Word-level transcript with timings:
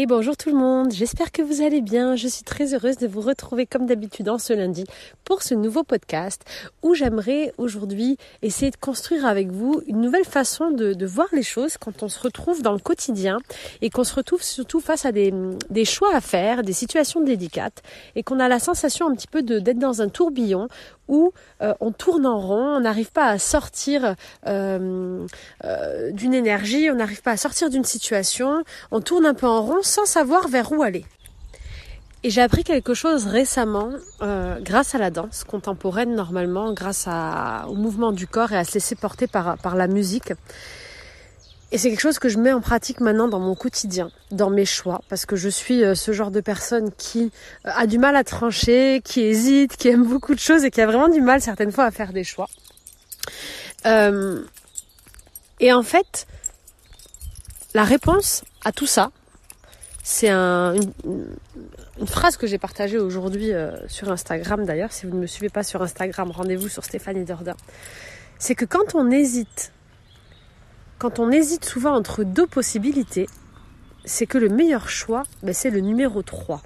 Et 0.00 0.06
bonjour 0.06 0.36
tout 0.36 0.50
le 0.50 0.54
monde, 0.54 0.92
j'espère 0.92 1.32
que 1.32 1.42
vous 1.42 1.60
allez 1.60 1.80
bien. 1.80 2.14
Je 2.14 2.28
suis 2.28 2.44
très 2.44 2.72
heureuse 2.72 2.98
de 2.98 3.08
vous 3.08 3.20
retrouver 3.20 3.66
comme 3.66 3.84
d'habitude 3.84 4.28
en 4.28 4.38
ce 4.38 4.52
lundi 4.52 4.84
pour 5.24 5.42
ce 5.42 5.54
nouveau 5.54 5.82
podcast 5.82 6.44
où 6.84 6.94
j'aimerais 6.94 7.52
aujourd'hui 7.58 8.16
essayer 8.42 8.70
de 8.70 8.76
construire 8.76 9.26
avec 9.26 9.50
vous 9.50 9.82
une 9.88 10.00
nouvelle 10.00 10.24
façon 10.24 10.70
de, 10.70 11.04
voir 11.04 11.26
les 11.32 11.42
choses 11.42 11.78
quand 11.78 12.04
on 12.04 12.08
se 12.08 12.20
retrouve 12.20 12.62
dans 12.62 12.74
le 12.74 12.78
quotidien 12.78 13.38
et 13.82 13.90
qu'on 13.90 14.04
se 14.04 14.14
retrouve 14.14 14.40
surtout 14.40 14.78
face 14.78 15.04
à 15.04 15.10
des, 15.10 15.32
choix 15.84 16.14
à 16.14 16.20
faire, 16.20 16.62
des 16.62 16.72
situations 16.72 17.20
délicates 17.20 17.82
et 18.14 18.22
qu'on 18.22 18.38
a 18.38 18.46
la 18.46 18.60
sensation 18.60 19.08
un 19.08 19.16
petit 19.16 19.26
peu 19.26 19.42
d'être 19.42 19.80
dans 19.80 20.00
un 20.00 20.08
tourbillon 20.08 20.68
où 21.08 21.32
euh, 21.62 21.74
on 21.80 21.90
tourne 21.90 22.26
en 22.26 22.38
rond, 22.38 22.76
on 22.76 22.80
n'arrive 22.80 23.10
pas 23.10 23.26
à 23.26 23.38
sortir 23.38 24.14
euh, 24.46 25.26
euh, 25.64 26.10
d'une 26.12 26.34
énergie, 26.34 26.90
on 26.90 26.96
n'arrive 26.96 27.22
pas 27.22 27.32
à 27.32 27.36
sortir 27.36 27.70
d'une 27.70 27.84
situation, 27.84 28.62
on 28.90 29.00
tourne 29.00 29.26
un 29.26 29.34
peu 29.34 29.46
en 29.46 29.62
rond 29.62 29.82
sans 29.82 30.06
savoir 30.06 30.48
vers 30.48 30.72
où 30.72 30.82
aller. 30.82 31.04
Et 32.24 32.30
j'ai 32.30 32.42
appris 32.42 32.64
quelque 32.64 32.94
chose 32.94 33.26
récemment 33.26 33.90
grâce 34.60 34.96
à 34.96 34.98
la 34.98 35.10
danse 35.10 35.44
contemporaine 35.44 36.16
normalement, 36.16 36.72
grâce 36.72 37.06
au 37.68 37.74
mouvement 37.74 38.10
du 38.10 38.26
corps 38.26 38.50
et 38.50 38.56
à 38.56 38.64
se 38.64 38.74
laisser 38.74 38.96
porter 38.96 39.28
par, 39.28 39.56
par 39.58 39.76
la 39.76 39.86
musique. 39.86 40.32
Et 41.70 41.76
c'est 41.76 41.90
quelque 41.90 42.00
chose 42.00 42.18
que 42.18 42.30
je 42.30 42.38
mets 42.38 42.52
en 42.52 42.62
pratique 42.62 43.00
maintenant 43.00 43.28
dans 43.28 43.40
mon 43.40 43.54
quotidien, 43.54 44.10
dans 44.30 44.48
mes 44.48 44.64
choix, 44.64 45.02
parce 45.10 45.26
que 45.26 45.36
je 45.36 45.50
suis 45.50 45.84
euh, 45.84 45.94
ce 45.94 46.12
genre 46.12 46.30
de 46.30 46.40
personne 46.40 46.90
qui 46.96 47.30
euh, 47.66 47.70
a 47.74 47.86
du 47.86 47.98
mal 47.98 48.16
à 48.16 48.24
trancher, 48.24 49.02
qui 49.04 49.20
hésite, 49.20 49.76
qui 49.76 49.88
aime 49.88 50.04
beaucoup 50.04 50.34
de 50.34 50.40
choses 50.40 50.64
et 50.64 50.70
qui 50.70 50.80
a 50.80 50.86
vraiment 50.86 51.08
du 51.08 51.20
mal 51.20 51.42
certaines 51.42 51.72
fois 51.72 51.84
à 51.84 51.90
faire 51.90 52.14
des 52.14 52.24
choix. 52.24 52.48
Euh, 53.84 54.42
et 55.60 55.72
en 55.74 55.82
fait, 55.82 56.26
la 57.74 57.84
réponse 57.84 58.44
à 58.64 58.72
tout 58.72 58.86
ça, 58.86 59.10
c'est 60.02 60.30
une, 60.30 60.90
phrase 62.06 62.38
que 62.38 62.46
j'ai 62.46 62.56
partagée 62.56 62.96
aujourd'hui 62.96 63.50
sur 63.88 64.10
Instagram 64.10 64.64
d'ailleurs. 64.64 64.90
Si 64.90 65.04
vous 65.04 65.14
ne 65.14 65.20
me 65.20 65.26
suivez 65.26 65.50
pas 65.50 65.62
sur 65.62 65.82
Instagram, 65.82 66.30
rendez-vous 66.30 66.70
sur 66.70 66.82
Stéphanie 66.82 67.24
Dordain. 67.24 67.56
C'est 68.38 68.54
que 68.54 68.64
quand 68.64 68.94
on 68.94 69.10
hésite 69.10 69.70
quand 70.98 71.18
on 71.18 71.30
hésite 71.30 71.64
souvent 71.64 71.94
entre 71.94 72.24
deux 72.24 72.46
possibilités, 72.46 73.28
c'est 74.04 74.26
que 74.26 74.38
le 74.38 74.48
meilleur 74.48 74.88
choix, 74.88 75.22
ben, 75.42 75.54
c'est 75.54 75.70
le 75.70 75.80
numéro 75.80 76.22
3. 76.22 76.60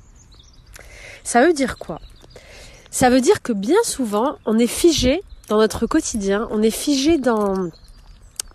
Ça 1.24 1.44
veut 1.44 1.52
dire 1.52 1.78
quoi? 1.78 2.00
Ça 2.90 3.10
veut 3.10 3.20
dire 3.20 3.42
que 3.42 3.52
bien 3.52 3.82
souvent, 3.84 4.36
on 4.46 4.58
est 4.58 4.66
figé 4.66 5.22
dans 5.48 5.58
notre 5.58 5.86
quotidien, 5.86 6.48
on 6.50 6.62
est 6.62 6.70
figé 6.70 7.18
dans 7.18 7.70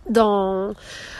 dans, 0.09 0.73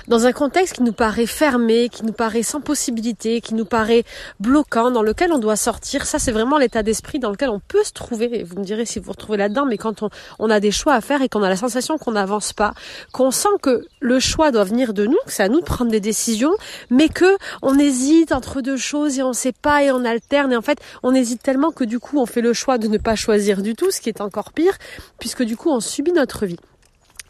dans 0.07 0.25
un 0.25 0.31
contexte 0.31 0.75
qui 0.75 0.83
nous 0.83 0.93
paraît 0.93 1.25
fermé, 1.25 1.89
qui 1.89 2.05
nous 2.05 2.13
paraît 2.13 2.43
sans 2.43 2.61
possibilité, 2.61 3.41
qui 3.41 3.53
nous 3.53 3.66
paraît 3.66 4.03
bloquant, 4.39 4.91
dans 4.91 5.03
lequel 5.03 5.31
on 5.31 5.38
doit 5.38 5.55
sortir. 5.55 6.05
Ça, 6.05 6.19
c'est 6.19 6.31
vraiment 6.31 6.57
l'état 6.57 6.83
d'esprit 6.83 7.19
dans 7.19 7.31
lequel 7.31 7.49
on 7.49 7.59
peut 7.59 7.83
se 7.83 7.91
trouver. 7.91 8.44
vous 8.44 8.59
me 8.59 8.63
direz 8.63 8.85
si 8.85 8.99
vous 8.99 9.05
vous 9.05 9.11
retrouvez 9.11 9.38
là-dedans, 9.38 9.66
mais 9.66 9.77
quand 9.77 10.03
on, 10.03 10.09
on 10.39 10.49
a 10.49 10.59
des 10.59 10.71
choix 10.71 10.94
à 10.94 11.02
faire 11.02 11.21
et 11.21 11.29
qu'on 11.29 11.44
a 11.44 11.49
la 11.49 11.57
sensation 11.57 11.97
qu'on 11.97 12.11
n'avance 12.11 12.53
pas, 12.53 12.73
qu'on 13.11 13.31
sent 13.31 13.47
que 13.61 13.85
le 13.99 14.19
choix 14.19 14.52
doit 14.52 14.63
venir 14.63 14.94
de 14.94 15.05
nous, 15.05 15.17
que 15.25 15.31
c'est 15.31 15.44
à 15.44 15.49
nous 15.49 15.59
de 15.59 15.66
prendre 15.66 15.91
des 15.91 15.99
décisions, 15.99 16.53
mais 16.89 17.09
que 17.09 17.38
on 17.61 17.77
hésite 17.77 18.31
entre 18.31 18.61
deux 18.61 18.77
choses 18.77 19.19
et 19.19 19.23
on 19.23 19.33
sait 19.33 19.53
pas 19.53 19.83
et 19.83 19.91
on 19.91 20.05
alterne. 20.05 20.53
Et 20.53 20.57
en 20.57 20.61
fait, 20.61 20.79
on 21.03 21.13
hésite 21.13 21.41
tellement 21.44 21.72
que 21.72 21.83
du 21.83 21.99
coup, 21.99 22.19
on 22.19 22.25
fait 22.25 22.41
le 22.41 22.53
choix 22.53 22.77
de 22.77 22.88
ne 22.88 22.97
pas 22.97 23.16
choisir 23.16 23.61
du 23.61 23.75
tout, 23.75 23.91
ce 23.91 24.01
qui 24.01 24.09
est 24.09 24.22
encore 24.22 24.53
pire, 24.53 24.77
puisque 25.19 25.44
du 25.44 25.57
coup, 25.57 25.69
on 25.69 25.79
subit 25.79 26.13
notre 26.13 26.45
vie. 26.45 26.59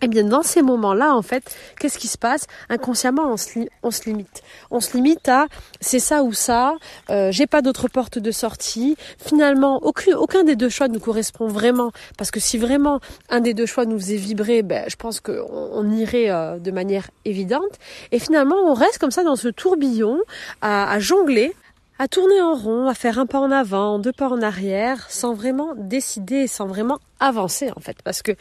Eh 0.02 0.08
bien, 0.08 0.23
dans 0.23 0.44
ces 0.44 0.62
moments-là, 0.62 1.16
en 1.16 1.23
fait, 1.23 1.56
qu'est-ce 1.80 1.98
qui 1.98 2.08
se 2.08 2.17
passe? 2.17 2.45
Inconsciemment, 2.70 3.34
on 3.34 3.38
se, 3.38 4.06
limite. 4.06 4.44
On 4.70 4.80
se 4.80 4.95
limite 4.95 5.28
à 5.28 5.48
c'est 5.81 6.00
ça 6.00 6.22
ou 6.22 6.34
ça. 6.34 6.76
Euh, 7.09 7.31
J'ai 7.31 7.48
pas 7.48 7.64
d'autre 7.64 7.88
porte 7.88 8.20
de 8.20 8.31
sortie. 8.31 8.95
Finalement, 9.17 9.81
aucun, 9.84 10.44
des 10.44 10.56
deux 10.56 10.70
choix 10.70 10.88
nous 10.88 11.00
correspond 11.00 11.48
vraiment, 11.48 11.92
parce 12.17 12.30
que 12.30 12.39
si 12.39 12.59
vraiment 12.59 13.00
un 13.30 13.39
des 13.39 13.55
deux 13.55 13.66
choix 13.66 13.86
nous 13.86 13.98
faisait 13.98 14.17
vibrer, 14.17 14.61
ben, 14.61 14.86
je 14.88 14.95
pense 14.95 15.20
qu'on 15.20 15.48
on 15.49 15.92
irait 15.92 16.30
euh, 16.30 16.60
de 16.60 16.71
manière 16.71 17.10
évidente. 17.26 17.80
Et 18.11 18.20
finalement, 18.20 18.58
on 18.66 18.76
reste 18.76 19.00
comme 19.00 19.11
ça 19.11 19.23
dans 19.23 19.36
ce 19.36 19.48
tourbillon 19.48 20.20
à 20.61 21.00
jongler 21.00 21.55
à 21.99 22.08
tourner 22.08 22.41
en 22.41 22.55
rond, 22.55 22.87
à 22.87 22.93
faire 22.93 23.17
un 23.19 23.25
pas 23.25 23.39
en 23.39 23.52
avant, 23.52 23.99
deux 23.99 24.11
pas 24.11 24.30
en 24.30 24.41
arrière, 24.41 25.09
sans 25.09 25.33
vraiment 25.33 25.73
décider, 25.75 26.47
sans 26.47 26.67
vraiment 26.67 26.99
avancer 27.19 27.71
en 27.75 27.80
fait, 27.80 27.97
parce 28.03 28.21
que 28.21 28.33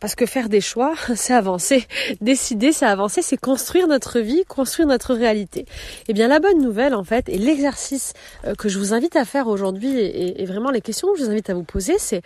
parce 0.00 0.14
que 0.14 0.26
faire 0.26 0.48
des 0.48 0.60
choix, 0.60 0.94
c'est 1.14 1.32
avancer. 1.32 1.86
Décider, 2.20 2.72
c'est 2.72 2.86
avancer, 2.86 3.22
c'est 3.22 3.38
construire 3.38 3.88
notre 3.88 4.20
vie, 4.20 4.44
construire 4.46 4.86
notre 4.86 5.14
réalité. 5.14 5.64
Eh 6.08 6.12
bien, 6.12 6.28
la 6.28 6.40
bonne 6.40 6.60
nouvelle, 6.60 6.94
en 6.94 7.04
fait, 7.04 7.28
et 7.28 7.38
l'exercice 7.38 8.12
euh, 8.44 8.54
que 8.54 8.68
je 8.68 8.78
vous 8.78 8.92
invite 8.92 9.16
à 9.16 9.24
faire 9.24 9.48
aujourd'hui, 9.48 9.98
et, 9.98 10.44
vraiment 10.44 10.70
les 10.70 10.82
questions 10.82 11.10
que 11.12 11.18
je 11.18 11.24
vous 11.24 11.30
invite 11.30 11.48
à 11.50 11.54
vous 11.54 11.64
poser, 11.64 11.94
c'est 11.98 12.22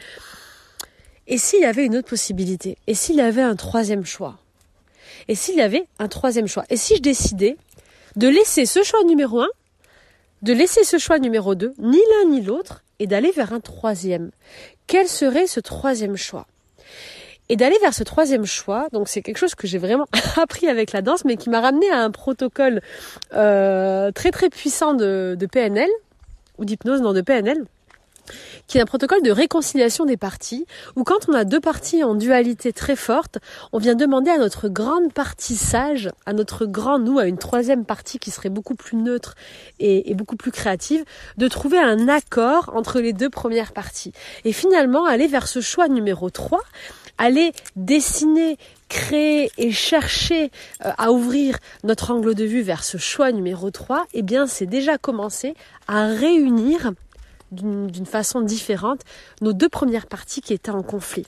et 1.28 1.38
s'il 1.38 1.60
y 1.60 1.64
avait 1.64 1.86
une 1.86 1.96
autre 1.96 2.08
possibilité? 2.08 2.76
Et 2.88 2.94
s'il 2.94 3.14
y 3.14 3.20
avait 3.20 3.42
un 3.42 3.54
troisième 3.54 4.04
choix? 4.04 4.38
Et 5.28 5.36
s'il 5.36 5.54
y 5.54 5.60
avait 5.60 5.86
un 6.00 6.08
troisième 6.08 6.48
choix? 6.48 6.64
Et 6.69 6.76
si 6.76 6.96
je 6.96 7.00
décidais 7.00 7.56
de 8.16 8.28
laisser 8.28 8.66
ce 8.66 8.82
choix 8.82 9.02
numéro 9.04 9.40
un, 9.40 9.48
de 10.42 10.53
laisser 10.53 10.84
ce 10.84 10.98
choix 10.98 11.19
numéro 11.19 11.54
deux, 11.54 11.72
ni 11.78 11.98
l'un 11.98 12.30
ni 12.30 12.41
l'autre, 12.41 12.82
et 12.98 13.06
d'aller 13.06 13.30
vers 13.32 13.53
un 13.53 13.60
troisième 13.60 14.30
Quel 14.86 15.08
serait 15.08 15.47
ce 15.47 15.60
troisième 15.60 16.16
choix? 16.16 16.47
Et 17.48 17.56
d'aller 17.56 17.76
vers 17.80 17.92
ce 17.92 18.04
troisième 18.04 18.47
choix. 18.47 18.88
Donc 18.92 19.08
c'est 19.08 19.22
quelque 19.22 19.38
chose 19.38 19.54
que 19.54 19.66
j'ai 19.66 19.78
vraiment 19.78 20.06
appris 20.36 20.69
avec 20.69 20.92
la 20.92 21.02
danse, 21.02 21.25
mais 21.25 21.36
qui 21.36 21.50
m'a 21.50 21.60
ramené 21.60 21.91
à 21.91 21.98
un 21.98 22.10
protocole 22.10 22.81
euh, 23.34 24.10
très 24.12 24.31
très 24.31 24.48
puissant 24.48 24.94
de, 24.94 25.36
de 25.38 25.47
PNL 25.47 25.88
ou 26.58 26.64
d'hypnose, 26.64 27.00
non 27.00 27.12
de 27.12 27.20
PNL 27.20 27.64
qui 28.66 28.78
est 28.78 28.81
un 28.81 28.87
protocole 28.87 29.22
de 29.22 29.31
réconciliation 29.31 30.05
des 30.05 30.16
parties, 30.16 30.66
où 30.97 31.05
quand 31.05 31.28
on 31.28 31.34
a 31.34 31.44
deux 31.44 31.60
parties 31.60 32.05
en 32.05 32.15
dualité 32.15 32.72
très 32.72 32.97
forte, 32.97 33.38
on 33.72 33.78
vient 33.78 33.94
demander 33.94 34.31
à 34.31 34.38
notre 34.38 34.69
grande 34.69 35.12
partie 35.12 35.56
sage, 35.56 36.10
à 36.27 36.32
notre 36.32 36.66
grand 36.66 36.99
nous, 36.99 37.19
à 37.19 37.27
une 37.27 37.38
troisième 37.38 37.84
partie 37.84 38.19
qui 38.19 38.31
serait 38.31 38.49
beaucoup 38.49 38.75
plus 38.75 38.97
neutre 38.97 39.34
et, 39.78 40.15
beaucoup 40.15 40.37
plus 40.37 40.50
créative, 40.50 41.05
de 41.37 41.49
trouver 41.49 41.78
un 41.78 42.09
accord 42.09 42.71
entre 42.75 43.00
les 43.00 43.12
deux 43.12 43.31
premières 43.31 43.72
parties. 43.72 44.12
Et 44.44 44.53
finalement, 44.53 45.05
aller 45.05 45.27
vers 45.27 45.49
ce 45.49 45.61
choix 45.61 45.88
numéro 45.88 46.31
3, 46.31 46.61
aller 47.19 47.53
dessiner, 47.77 48.59
créer 48.88 49.50
et 49.59 49.71
chercher 49.71 50.50
euh, 50.84 50.91
à 50.99 51.12
ouvrir 51.12 51.59
notre 51.84 52.11
angle 52.11 52.34
de 52.34 52.44
vue 52.44 52.62
vers 52.62 52.84
ce 52.84 52.99
choix 52.99 53.32
numéro 53.32 53.71
3, 53.71 54.06
eh 54.12 54.22
bien 54.22 54.47
c'est 54.47 54.66
déjà 54.66 54.99
commencer 54.99 55.55
à 55.88 56.06
réunir 56.06 56.93
d'une 57.52 58.06
façon 58.06 58.40
différente 58.40 59.00
nos 59.40 59.52
deux 59.52 59.68
premières 59.68 60.06
parties 60.06 60.40
qui 60.40 60.52
étaient 60.52 60.70
en 60.70 60.82
conflit 60.82 61.26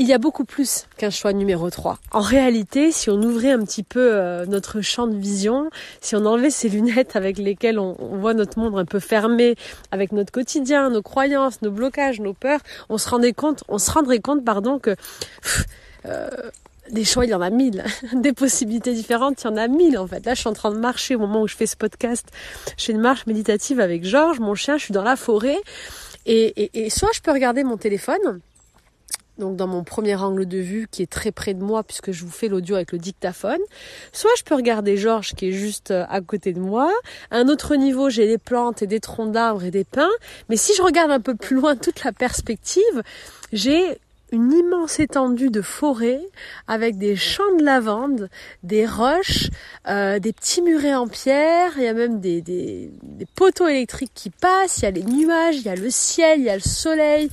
il 0.00 0.06
y 0.06 0.14
a 0.14 0.18
beaucoup 0.18 0.46
plus 0.46 0.86
qu'un 0.96 1.10
choix 1.10 1.34
numéro 1.34 1.68
3. 1.68 1.98
En 2.12 2.20
réalité, 2.20 2.90
si 2.90 3.10
on 3.10 3.20
ouvrait 3.20 3.50
un 3.50 3.62
petit 3.62 3.82
peu 3.82 4.14
euh, 4.14 4.46
notre 4.46 4.80
champ 4.80 5.06
de 5.06 5.14
vision, 5.14 5.68
si 6.00 6.16
on 6.16 6.24
enlevait 6.24 6.48
ces 6.48 6.70
lunettes 6.70 7.16
avec 7.16 7.36
lesquelles 7.36 7.78
on, 7.78 7.92
voit 8.16 8.32
notre 8.32 8.58
monde 8.58 8.78
un 8.78 8.86
peu 8.86 8.98
fermé, 8.98 9.56
avec 9.90 10.12
notre 10.12 10.32
quotidien, 10.32 10.88
nos 10.88 11.02
croyances, 11.02 11.60
nos 11.60 11.70
blocages, 11.70 12.18
nos 12.18 12.32
peurs, 12.32 12.60
on 12.88 12.96
se 12.96 13.10
rendrait 13.10 13.34
compte, 13.34 13.62
on 13.68 13.76
se 13.76 13.90
rendrait 13.90 14.20
compte, 14.20 14.42
pardon, 14.42 14.78
que 14.78 14.96
euh, 16.06 16.30
des 16.92 17.04
choix, 17.04 17.24
il 17.24 17.30
y 17.30 17.34
en 17.34 17.40
a 17.40 17.50
mille. 17.50 17.84
Des 18.14 18.32
possibilités 18.32 18.92
différentes, 18.92 19.42
il 19.42 19.46
y 19.46 19.50
en 19.50 19.56
a 19.56 19.68
mille 19.68 19.98
en 19.98 20.06
fait. 20.06 20.24
Là, 20.26 20.34
je 20.34 20.40
suis 20.40 20.48
en 20.48 20.52
train 20.52 20.70
de 20.70 20.78
marcher 20.78 21.14
au 21.14 21.18
moment 21.18 21.42
où 21.42 21.48
je 21.48 21.56
fais 21.56 21.66
ce 21.66 21.76
podcast. 21.76 22.26
Je 22.76 22.86
fais 22.86 22.92
une 22.92 23.00
marche 23.00 23.26
méditative 23.26 23.80
avec 23.80 24.04
Georges, 24.04 24.40
mon 24.40 24.54
chien, 24.54 24.78
je 24.78 24.84
suis 24.84 24.94
dans 24.94 25.04
la 25.04 25.16
forêt. 25.16 25.58
et 26.26 26.90
soit 26.90 27.10
je 27.14 27.20
peux 27.20 27.32
regarder 27.32 27.64
mon 27.64 27.76
téléphone, 27.76 28.40
donc 29.40 29.56
dans 29.56 29.66
mon 29.66 29.82
premier 29.82 30.14
angle 30.14 30.46
de 30.46 30.58
vue 30.58 30.86
qui 30.88 31.02
est 31.02 31.10
très 31.10 31.32
près 31.32 31.54
de 31.54 31.64
moi 31.64 31.82
puisque 31.82 32.12
je 32.12 32.24
vous 32.24 32.30
fais 32.30 32.46
l'audio 32.46 32.76
avec 32.76 32.92
le 32.92 32.98
dictaphone. 32.98 33.58
Soit 34.12 34.30
je 34.38 34.44
peux 34.44 34.54
regarder 34.54 34.96
Georges 34.96 35.34
qui 35.34 35.48
est 35.48 35.52
juste 35.52 35.90
euh, 35.90 36.04
à 36.08 36.20
côté 36.20 36.52
de 36.52 36.60
moi. 36.60 36.92
À 37.32 37.38
un 37.38 37.48
autre 37.48 37.74
niveau, 37.74 38.08
j'ai 38.10 38.28
des 38.28 38.38
plantes 38.38 38.82
et 38.82 38.86
des 38.86 39.00
troncs 39.00 39.32
d'arbres 39.32 39.64
et 39.64 39.72
des 39.72 39.84
pins. 39.84 40.10
Mais 40.48 40.56
si 40.56 40.74
je 40.76 40.82
regarde 40.82 41.10
un 41.10 41.20
peu 41.20 41.34
plus 41.34 41.56
loin 41.56 41.74
toute 41.74 42.04
la 42.04 42.12
perspective, 42.12 43.02
j'ai 43.52 43.98
une 44.32 44.52
immense 44.52 45.00
étendue 45.00 45.50
de 45.50 45.62
forêt 45.62 46.20
avec 46.66 46.98
des 46.98 47.16
champs 47.16 47.54
de 47.58 47.64
lavande, 47.64 48.28
des 48.62 48.86
roches, 48.86 49.48
euh, 49.88 50.18
des 50.18 50.32
petits 50.32 50.62
murets 50.62 50.94
en 50.94 51.08
pierre, 51.08 51.72
il 51.76 51.84
y 51.84 51.88
a 51.88 51.94
même 51.94 52.20
des, 52.20 52.40
des, 52.40 52.90
poteaux 53.34 53.68
électriques 53.68 54.12
qui 54.14 54.30
passent, 54.30 54.78
il 54.78 54.82
y 54.82 54.86
a 54.86 54.90
les 54.90 55.02
nuages, 55.02 55.56
il 55.56 55.62
y 55.62 55.68
a 55.68 55.76
le 55.76 55.90
ciel, 55.90 56.40
il 56.40 56.44
y 56.44 56.50
a 56.50 56.54
le 56.54 56.60
soleil, 56.60 57.30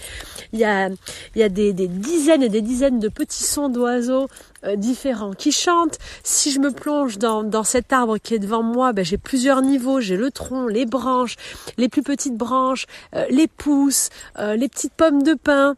il 0.54 0.60
y 0.60 0.64
a, 0.64 0.90
il 0.90 1.40
y 1.40 1.44
a 1.44 1.50
des, 1.50 1.74
des 1.74 1.88
dizaines 1.88 2.44
et 2.44 2.50
des 2.50 2.62
dizaines 2.62 3.00
de 3.00 3.10
petits 3.10 3.44
sons 3.44 3.70
d'oiseaux 3.70 4.28
euh, 4.64 4.76
différents 4.76 5.34
qui 5.34 5.52
chantent. 5.52 5.98
Si 6.24 6.52
je 6.52 6.60
me 6.60 6.72
plonge 6.72 7.18
dans, 7.18 7.44
dans 7.44 7.64
cet 7.64 7.94
arbre 7.94 8.18
qui 8.18 8.34
est 8.34 8.40
devant 8.40 8.64
moi, 8.64 8.94
ben, 8.94 9.06
j'ai 9.06 9.18
plusieurs 9.18 9.62
niveaux, 9.62 10.02
j'ai 10.02 10.18
le 10.18 10.32
tronc, 10.32 10.68
les 10.68 10.86
branches, 10.86 11.36
les 11.78 11.90
plus 11.90 12.04
petites 12.04 12.38
branches, 12.38 12.86
euh, 13.16 13.26
les 13.30 13.48
pousses, 13.48 14.10
les 14.38 14.70
petites 14.70 14.94
pommes 14.94 15.24
de 15.24 15.34
pin, 15.34 15.76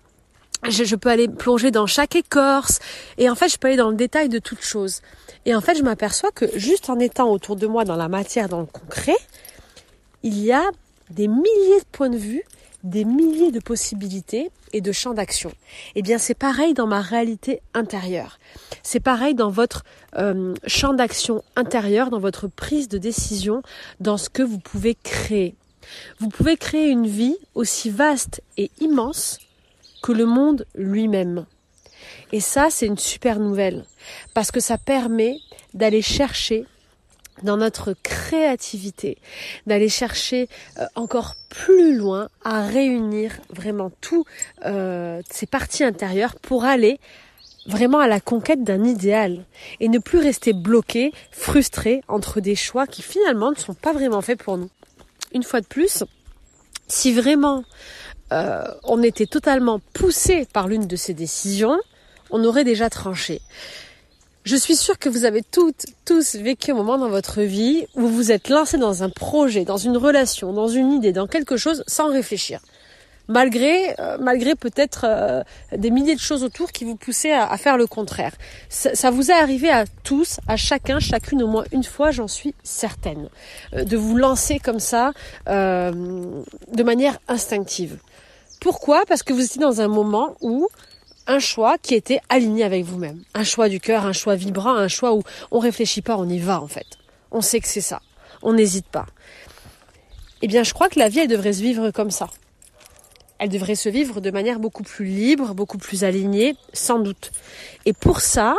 je, 0.67 0.95
peux 0.95 1.09
aller 1.09 1.27
plonger 1.27 1.71
dans 1.71 1.88
chaque 1.88 2.15
écorce 2.15 2.79
et 3.17 3.29
en 3.29 3.35
fait 3.35 3.50
je 3.50 3.57
peux 3.57 3.67
aller 3.67 3.77
dans 3.77 3.89
le 3.89 3.95
détail 3.95 4.29
de 4.29 4.39
toutes 4.39 4.61
choses. 4.61 5.01
Et 5.45 5.56
en 5.56 5.61
fait 5.61 5.75
je 5.75 5.83
m'aperçois 5.83 6.31
que 6.31 6.45
juste 6.57 6.89
en 6.89 7.00
étant 7.00 7.31
autour 7.31 7.56
de 7.56 7.67
moi 7.67 7.85
dans 7.85 7.95
la 7.95 8.09
matière, 8.09 8.50
dans 8.50 8.59
le 8.59 8.65
concret, 8.65 9.17
il 10.23 10.38
y 10.39 10.51
a 10.51 10.63
des 11.09 11.27
milliers 11.27 11.79
de 11.79 11.85
points 11.91 12.09
de 12.09 12.17
vue, 12.17 12.44
des 12.83 13.06
milliers 13.06 13.51
de 13.51 13.59
possibilités 13.59 14.51
et 14.73 14.81
de 14.81 14.91
champs 14.91 15.13
d'action. 15.13 15.51
Eh 15.95 16.01
bien 16.01 16.17
c'est 16.17 16.38
pareil 16.38 16.73
dans 16.73 16.88
ma 16.88 17.01
réalité 17.01 17.61
intérieure. 17.73 18.38
C'est 18.83 19.00
pareil 19.00 19.35
dans 19.35 19.50
votre 19.50 19.83
euh, 20.17 20.53
champ 20.67 20.94
d'action 20.94 21.44
intérieur, 21.56 22.09
dans 22.09 22.19
votre 22.19 22.47
prise 22.47 22.88
de 22.89 22.97
décision, 22.97 23.61
dans 24.00 24.17
ce 24.17 24.29
que 24.29 24.44
vous 24.44 24.59
pouvez 24.59 24.95
créer. 24.95 25.56
Vous 26.19 26.29
pouvez 26.29 26.57
créer 26.57 26.89
une 26.89 27.07
vie 27.07 27.38
aussi 27.56 27.89
vaste 27.89 28.41
et 28.57 28.69
immense 28.79 29.39
que 30.01 30.11
le 30.11 30.25
monde 30.25 30.65
lui-même. 30.75 31.45
Et 32.31 32.39
ça, 32.39 32.67
c'est 32.69 32.85
une 32.85 32.97
super 32.97 33.39
nouvelle, 33.39 33.85
parce 34.33 34.51
que 34.51 34.59
ça 34.59 34.77
permet 34.77 35.37
d'aller 35.73 36.01
chercher 36.01 36.65
dans 37.43 37.57
notre 37.57 37.93
créativité, 38.03 39.17
d'aller 39.65 39.89
chercher 39.89 40.49
euh, 40.77 40.85
encore 40.95 41.35
plus 41.49 41.95
loin 41.95 42.29
à 42.43 42.65
réunir 42.65 43.31
vraiment 43.49 43.91
toutes 44.01 44.27
euh, 44.65 45.21
ces 45.29 45.45
parties 45.45 45.83
intérieures 45.83 46.35
pour 46.35 46.65
aller 46.65 46.99
vraiment 47.65 47.99
à 47.99 48.07
la 48.07 48.19
conquête 48.19 48.63
d'un 48.63 48.83
idéal 48.83 49.45
et 49.79 49.89
ne 49.89 49.99
plus 49.99 50.19
rester 50.19 50.53
bloqué, 50.53 51.13
frustré 51.31 52.01
entre 52.07 52.41
des 52.41 52.55
choix 52.55 52.87
qui 52.87 53.01
finalement 53.01 53.51
ne 53.51 53.55
sont 53.55 53.73
pas 53.73 53.93
vraiment 53.93 54.21
faits 54.21 54.41
pour 54.41 54.57
nous. 54.57 54.69
Une 55.33 55.43
fois 55.43 55.61
de 55.61 55.67
plus, 55.67 56.03
si 56.87 57.13
vraiment 57.13 57.63
euh, 58.31 58.63
on 58.83 59.01
était 59.03 59.25
totalement 59.25 59.79
poussé 59.93 60.47
par 60.51 60.67
l'une 60.67 60.87
de 60.87 60.95
ces 60.95 61.13
décisions, 61.13 61.79
on 62.29 62.43
aurait 62.43 62.63
déjà 62.63 62.89
tranché. 62.89 63.41
Je 64.43 64.55
suis 64.55 64.75
sûre 64.75 64.97
que 64.97 65.09
vous 65.09 65.25
avez 65.25 65.43
toutes, 65.43 65.85
tous 66.05 66.35
vécu 66.35 66.71
un 66.71 66.75
moment 66.75 66.97
dans 66.97 67.09
votre 67.09 67.41
vie 67.41 67.85
où 67.95 68.01
vous 68.01 68.15
vous 68.15 68.31
êtes 68.31 68.49
lancé 68.49 68.77
dans 68.77 69.03
un 69.03 69.09
projet, 69.09 69.65
dans 69.65 69.77
une 69.77 69.97
relation, 69.97 70.53
dans 70.53 70.67
une 70.67 70.91
idée, 70.91 71.11
dans 71.11 71.27
quelque 71.27 71.57
chose 71.57 71.83
sans 71.87 72.09
réfléchir 72.11 72.61
malgré 73.29 73.95
euh, 73.99 74.17
malgré 74.19 74.55
peut-être 74.55 75.05
euh, 75.07 75.43
des 75.71 75.91
milliers 75.91 76.15
de 76.15 76.19
choses 76.19 76.43
autour 76.43 76.73
qui 76.73 76.83
vous 76.83 76.97
poussaient 76.97 77.31
à, 77.31 77.55
faire 77.57 77.77
le 77.77 77.87
contraire. 77.87 78.33
Ça, 78.67 79.11
vous 79.11 79.31
est 79.31 79.39
arrivé 79.39 79.69
à 79.69 79.85
tous, 80.03 80.39
à 80.47 80.57
chacun, 80.57 80.99
chacune 80.99 81.41
au 81.43 81.47
moins 81.47 81.63
une 81.71 81.83
fois, 81.83 82.11
j'en 82.11 82.27
suis 82.27 82.53
certaine, 82.63 83.29
euh, 83.73 83.85
de 83.85 83.95
vous 83.95 84.17
lancer 84.17 84.59
comme 84.59 84.79
ça 84.79 85.13
de 85.47 86.83
manière 86.83 87.19
instinctive. 87.27 87.97
Pourquoi? 88.59 89.06
Parce 89.07 89.23
que 89.23 89.33
vous 89.33 89.44
étiez 89.44 89.61
dans 89.61 89.81
un 89.81 89.88
moment 89.88 90.35
où 90.41 90.67
un 91.27 91.39
choix 91.39 91.77
qui 91.77 91.95
était 91.95 92.19
aligné 92.29 92.63
avec 92.63 92.83
vous-même, 92.83 93.21
un 93.33 93.44
choix 93.44 93.69
du 93.69 93.79
cœur, 93.79 94.06
un 94.06 94.13
choix 94.13 94.35
vibrant, 94.35 94.75
un 94.75 94.88
choix 94.88 95.13
où 95.13 95.23
on 95.51 95.59
réfléchit 95.59 96.01
pas, 96.01 96.17
on 96.17 96.27
y 96.27 96.39
va 96.39 96.61
en 96.61 96.67
fait. 96.67 96.88
On 97.31 97.41
sait 97.41 97.59
que 97.59 97.67
c'est 97.67 97.81
ça, 97.81 98.01
on 98.41 98.53
n'hésite 98.53 98.88
pas. 98.88 99.06
Eh 100.41 100.47
bien, 100.47 100.63
je 100.63 100.73
crois 100.73 100.89
que 100.89 101.00
la 101.00 101.09
vie 101.09 101.19
elle 101.19 101.27
devrait 101.27 101.53
se 101.53 101.61
vivre 101.61 101.91
comme 101.91 102.11
ça 102.11 102.29
elle 103.39 103.50
devrait 103.50 103.75
se 103.75 103.89
vivre 103.89 104.19
de 104.21 104.31
manière 104.31 104.59
beaucoup 104.59 104.83
plus 104.83 105.06
libre, 105.06 105.53
beaucoup 105.56 105.77
plus 105.77 106.03
alignée, 106.03 106.56
sans 106.73 107.00
doute. 107.00 107.31
Et 107.85 107.94
pour 107.94 108.19
ça, 108.19 108.56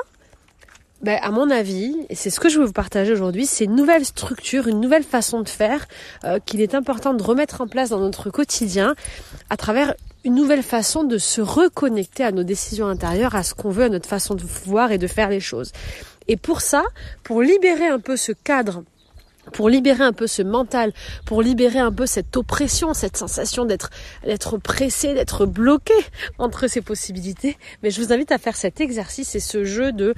ben, 1.03 1.19
à 1.23 1.31
mon 1.31 1.51
avis, 1.51 1.97
et 2.11 2.15
c'est 2.15 2.29
ce 2.29 2.41
que 2.41 2.51
je 2.51 2.59
veux 2.59 2.67
vous 2.67 2.73
partager 2.73 3.13
aujourd'hui, 3.13 3.47
c'est 3.47 3.65
une 3.65 3.75
nouvelle 3.75 4.05
structure, 4.05 4.69
une 4.69 4.81
nouvelle 4.81 5.03
façon 5.03 5.41
de 5.41 5.49
faire 5.49 5.87
euh, 6.25 6.39
qu'il 6.45 6.61
est 6.61 6.75
important 6.75 7.15
de 7.15 7.23
remettre 7.23 7.63
en 7.63 7.67
place 7.67 7.89
dans 7.89 8.01
notre 8.01 8.29
quotidien 8.29 8.95
à 9.49 9.57
travers 9.57 9.95
une 10.25 10.35
nouvelle 10.35 10.63
façon 10.63 11.03
de 11.05 11.17
se 11.17 11.41
reconnecter 11.41 12.23
à 12.23 12.33
nos 12.33 12.43
décisions 12.43 12.87
intérieures, 12.87 13.35
à 13.35 13.43
ce 13.43 13.55
qu'on 13.55 13.71
veut, 13.71 13.85
à 13.85 13.89
notre 13.89 14.09
façon 14.09 14.35
de 14.35 14.43
voir 14.67 14.93
et 14.93 14.99
de 14.99 15.07
faire 15.07 15.31
les 15.31 15.41
choses. 15.41 15.73
Et 16.29 16.37
pour 16.37 16.61
ça, 16.61 16.85
pour 17.23 17.41
libérer 17.41 17.87
un 17.87 17.99
peu 17.99 18.17
ce 18.17 18.33
cadre 18.33 18.83
pour 19.53 19.69
libérer 19.69 20.05
un 20.05 20.13
peu 20.13 20.27
ce 20.27 20.43
mental, 20.43 20.93
pour 21.25 21.43
libérer 21.43 21.79
un 21.79 21.91
peu 21.91 22.07
cette 22.07 22.37
oppression, 22.37 22.95
cette 22.95 23.17
sensation 23.17 23.65
d'être 23.65 23.91
d'être 24.25 24.59
pressé, 24.59 25.15
d'être 25.15 25.47
bloqué 25.47 25.95
entre 26.39 26.69
ces 26.69 26.83
possibilités. 26.83 27.57
Mais 27.83 27.91
je 27.91 28.01
vous 28.01 28.13
invite 28.13 28.33
à 28.33 28.39
faire 28.39 28.57
cet 28.57 28.81
exercice 28.81 29.35
et 29.35 29.41
ce 29.41 29.65
jeu 29.65 29.93
de 29.93 30.15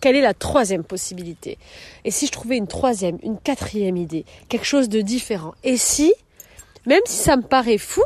quelle 0.00 0.16
est 0.16 0.22
la 0.22 0.34
troisième 0.34 0.84
possibilité? 0.84 1.58
Et 2.04 2.10
si 2.10 2.26
je 2.26 2.32
trouvais 2.32 2.56
une 2.56 2.66
troisième, 2.66 3.18
une 3.22 3.38
quatrième 3.38 3.96
idée, 3.96 4.24
quelque 4.48 4.66
chose 4.66 4.88
de 4.88 5.00
différent? 5.00 5.54
Et 5.62 5.76
si, 5.76 6.12
même 6.86 7.02
si 7.06 7.16
ça 7.16 7.36
me 7.36 7.42
paraît 7.42 7.78
fou, 7.78 8.02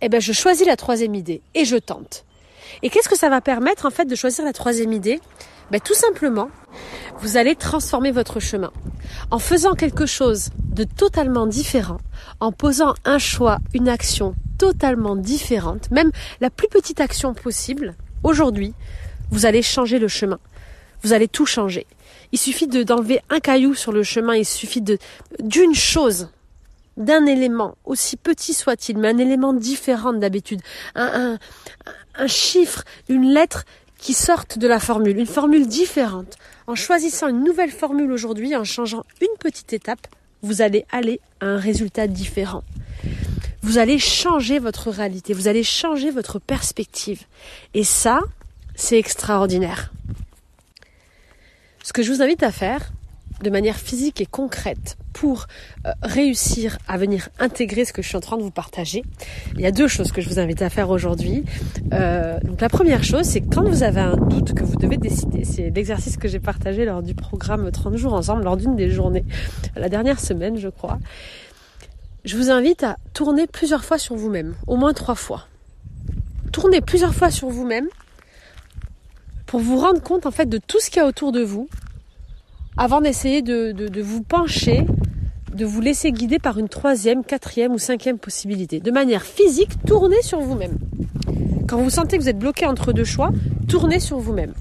eh 0.00 0.08
ben 0.08 0.20
je 0.20 0.32
choisis 0.32 0.66
la 0.66 0.76
troisième 0.76 1.14
idée 1.14 1.42
et 1.54 1.64
je 1.64 1.76
tente. 1.76 2.24
Et 2.82 2.90
qu'est-ce 2.90 3.08
que 3.08 3.18
ça 3.18 3.28
va 3.28 3.40
permettre 3.40 3.86
en 3.86 3.90
fait 3.90 4.06
de 4.06 4.14
choisir 4.14 4.44
la 4.44 4.52
troisième 4.52 4.92
idée? 4.92 5.20
Ben, 5.70 5.80
Tout 5.80 5.94
simplement, 5.94 6.50
vous 7.20 7.36
allez 7.36 7.54
transformer 7.54 8.10
votre 8.10 8.40
chemin. 8.40 8.72
En 9.30 9.38
faisant 9.38 9.74
quelque 9.74 10.06
chose 10.06 10.50
de 10.56 10.84
totalement 10.84 11.46
différent, 11.46 11.98
en 12.40 12.52
posant 12.52 12.94
un 13.04 13.18
choix, 13.18 13.58
une 13.74 13.88
action 13.88 14.34
totalement 14.58 15.16
différente, 15.16 15.90
même 15.90 16.10
la 16.40 16.50
plus 16.50 16.68
petite 16.68 17.00
action 17.00 17.34
possible, 17.34 17.94
aujourd'hui, 18.22 18.74
vous 19.30 19.46
allez 19.46 19.62
changer 19.62 19.98
le 19.98 20.08
chemin. 20.08 20.38
Vous 21.02 21.12
allez 21.12 21.28
tout 21.28 21.46
changer. 21.46 21.86
Il 22.32 22.38
suffit 22.38 22.66
d'enlever 22.66 23.20
un 23.30 23.40
caillou 23.40 23.74
sur 23.74 23.92
le 23.92 24.02
chemin, 24.02 24.34
il 24.34 24.44
suffit 24.44 24.80
de 24.80 24.98
d'une 25.40 25.74
chose, 25.74 26.28
d'un 26.96 27.26
élément, 27.26 27.76
aussi 27.84 28.16
petit 28.16 28.54
soit-il, 28.54 28.98
mais 28.98 29.08
un 29.08 29.18
élément 29.18 29.52
différent 29.52 30.12
d'habitude, 30.12 30.60
un, 30.94 31.38
un 32.14 32.26
chiffre, 32.26 32.84
une 33.08 33.32
lettre 33.32 33.64
qui 33.98 34.14
sortent 34.14 34.58
de 34.58 34.66
la 34.66 34.80
formule, 34.80 35.18
une 35.18 35.26
formule 35.26 35.66
différente. 35.66 36.36
En 36.66 36.74
choisissant 36.74 37.28
une 37.28 37.44
nouvelle 37.44 37.70
formule 37.70 38.12
aujourd'hui, 38.12 38.54
en 38.56 38.64
changeant 38.64 39.04
une 39.20 39.36
petite 39.38 39.72
étape, 39.72 40.06
vous 40.42 40.62
allez 40.62 40.86
aller 40.90 41.20
à 41.40 41.46
un 41.46 41.58
résultat 41.58 42.06
différent. 42.06 42.62
Vous 43.62 43.78
allez 43.78 43.98
changer 43.98 44.58
votre 44.58 44.90
réalité, 44.90 45.34
vous 45.34 45.48
allez 45.48 45.62
changer 45.62 46.10
votre 46.10 46.38
perspective. 46.38 47.24
Et 47.74 47.84
ça, 47.84 48.20
c'est 48.80 48.98
extraordinaire. 48.98 49.92
Ce 51.82 51.92
que 51.92 52.02
je 52.02 52.12
vous 52.12 52.22
invite 52.22 52.42
à 52.42 52.50
faire, 52.50 52.92
de 53.42 53.50
manière 53.50 53.76
physique 53.76 54.20
et 54.20 54.26
concrète 54.26 54.96
pour 55.12 55.46
euh, 55.86 55.92
réussir 56.02 56.78
à 56.88 56.98
venir 56.98 57.28
intégrer 57.38 57.84
ce 57.84 57.92
que 57.92 58.02
je 58.02 58.08
suis 58.08 58.16
en 58.16 58.20
train 58.20 58.36
de 58.36 58.42
vous 58.42 58.50
partager, 58.50 59.02
il 59.54 59.60
y 59.60 59.66
a 59.66 59.70
deux 59.70 59.88
choses 59.88 60.12
que 60.12 60.20
je 60.20 60.28
vous 60.28 60.38
invite 60.38 60.62
à 60.62 60.70
faire 60.70 60.90
aujourd'hui. 60.90 61.44
Euh, 61.92 62.38
donc 62.40 62.60
la 62.60 62.68
première 62.68 63.04
chose, 63.04 63.24
c'est 63.24 63.40
quand 63.40 63.64
vous 63.64 63.82
avez 63.82 64.00
un 64.00 64.16
doute 64.16 64.54
que 64.54 64.64
vous 64.64 64.76
devez 64.76 64.96
décider, 64.96 65.44
c'est 65.44 65.70
l'exercice 65.70 66.16
que 66.16 66.28
j'ai 66.28 66.40
partagé 66.40 66.84
lors 66.84 67.02
du 67.02 67.14
programme 67.14 67.70
30 67.70 67.96
jours 67.96 68.14
ensemble, 68.14 68.44
lors 68.44 68.56
d'une 68.56 68.76
des 68.76 68.90
journées, 68.90 69.24
la 69.76 69.88
dernière 69.88 70.20
semaine 70.20 70.56
je 70.56 70.68
crois. 70.68 70.98
Je 72.24 72.36
vous 72.36 72.50
invite 72.50 72.82
à 72.82 72.96
tourner 73.14 73.46
plusieurs 73.46 73.84
fois 73.84 73.98
sur 73.98 74.16
vous-même, 74.16 74.54
au 74.66 74.76
moins 74.76 74.92
trois 74.92 75.14
fois. 75.14 75.46
Tournez 76.52 76.80
plusieurs 76.80 77.14
fois 77.14 77.30
sur 77.30 77.48
vous-même 77.48 77.86
pour 79.50 79.58
vous 79.58 79.78
rendre 79.78 80.00
compte 80.00 80.26
en 80.26 80.30
fait 80.30 80.48
de 80.48 80.58
tout 80.58 80.78
ce 80.78 80.90
qu'il 80.90 80.98
y 80.98 81.04
a 81.04 81.08
autour 81.08 81.32
de 81.32 81.42
vous 81.42 81.68
avant 82.76 83.00
d'essayer 83.00 83.42
de, 83.42 84.00
vous 84.00 84.22
pencher, 84.22 84.86
de 85.52 85.64
vous 85.64 85.80
laisser 85.80 86.12
guider 86.12 86.38
par 86.38 86.60
une 86.60 86.68
troisième, 86.68 87.24
quatrième 87.24 87.72
ou 87.72 87.78
cinquième 87.78 88.16
possibilité. 88.16 88.78
De 88.78 88.92
manière 88.92 89.24
physique, 89.24 89.70
tournez 89.84 90.22
sur 90.22 90.38
vous-même. 90.38 90.78
Quand 91.66 91.78
vous 91.78 91.90
sentez 91.90 92.16
que 92.16 92.22
vous 92.22 92.28
êtes 92.28 92.38
bloqué 92.38 92.64
entre 92.64 92.92
deux 92.92 93.02
choix, 93.02 93.30
tournez 93.66 93.98
sur 93.98 94.18
vous-même. 94.18 94.54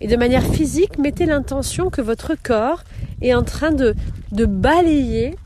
Et 0.00 0.08
de 0.08 0.16
manière 0.16 0.44
physique, 0.44 0.98
mettez 0.98 1.24
l'intention 1.24 1.88
que 1.88 2.02
votre 2.02 2.34
corps 2.34 2.82
est 3.20 3.34
en 3.34 3.44
train 3.44 3.70
de, 3.70 3.94
de 4.32 4.46
balayer 4.46 5.36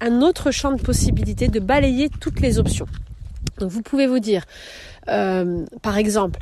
un 0.00 0.22
autre 0.22 0.50
champ 0.50 0.72
de 0.72 0.82
possibilités, 0.82 1.46
de 1.46 1.60
balayer 1.60 2.10
toutes 2.20 2.40
les 2.40 2.58
options. 2.58 2.86
Donc 3.60 3.70
vous 3.70 3.82
pouvez 3.82 4.08
vous 4.08 4.18
dire, 4.18 4.42
euh, 5.06 5.64
par 5.82 5.98
exemple, 5.98 6.40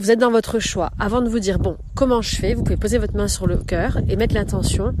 vous 0.00 0.10
êtes 0.10 0.18
dans 0.18 0.30
votre 0.30 0.60
choix, 0.60 0.90
avant 0.98 1.20
de 1.20 1.28
vous 1.28 1.40
dire, 1.40 1.58
bon, 1.58 1.76
comment 1.94 2.22
je 2.22 2.34
fais, 2.34 2.54
vous 2.54 2.62
pouvez 2.62 2.78
poser 2.78 2.96
votre 2.96 3.14
main 3.14 3.28
sur 3.28 3.46
le 3.46 3.58
cœur 3.58 3.98
et 4.08 4.16
mettre 4.16 4.34
l'intention, 4.34 4.94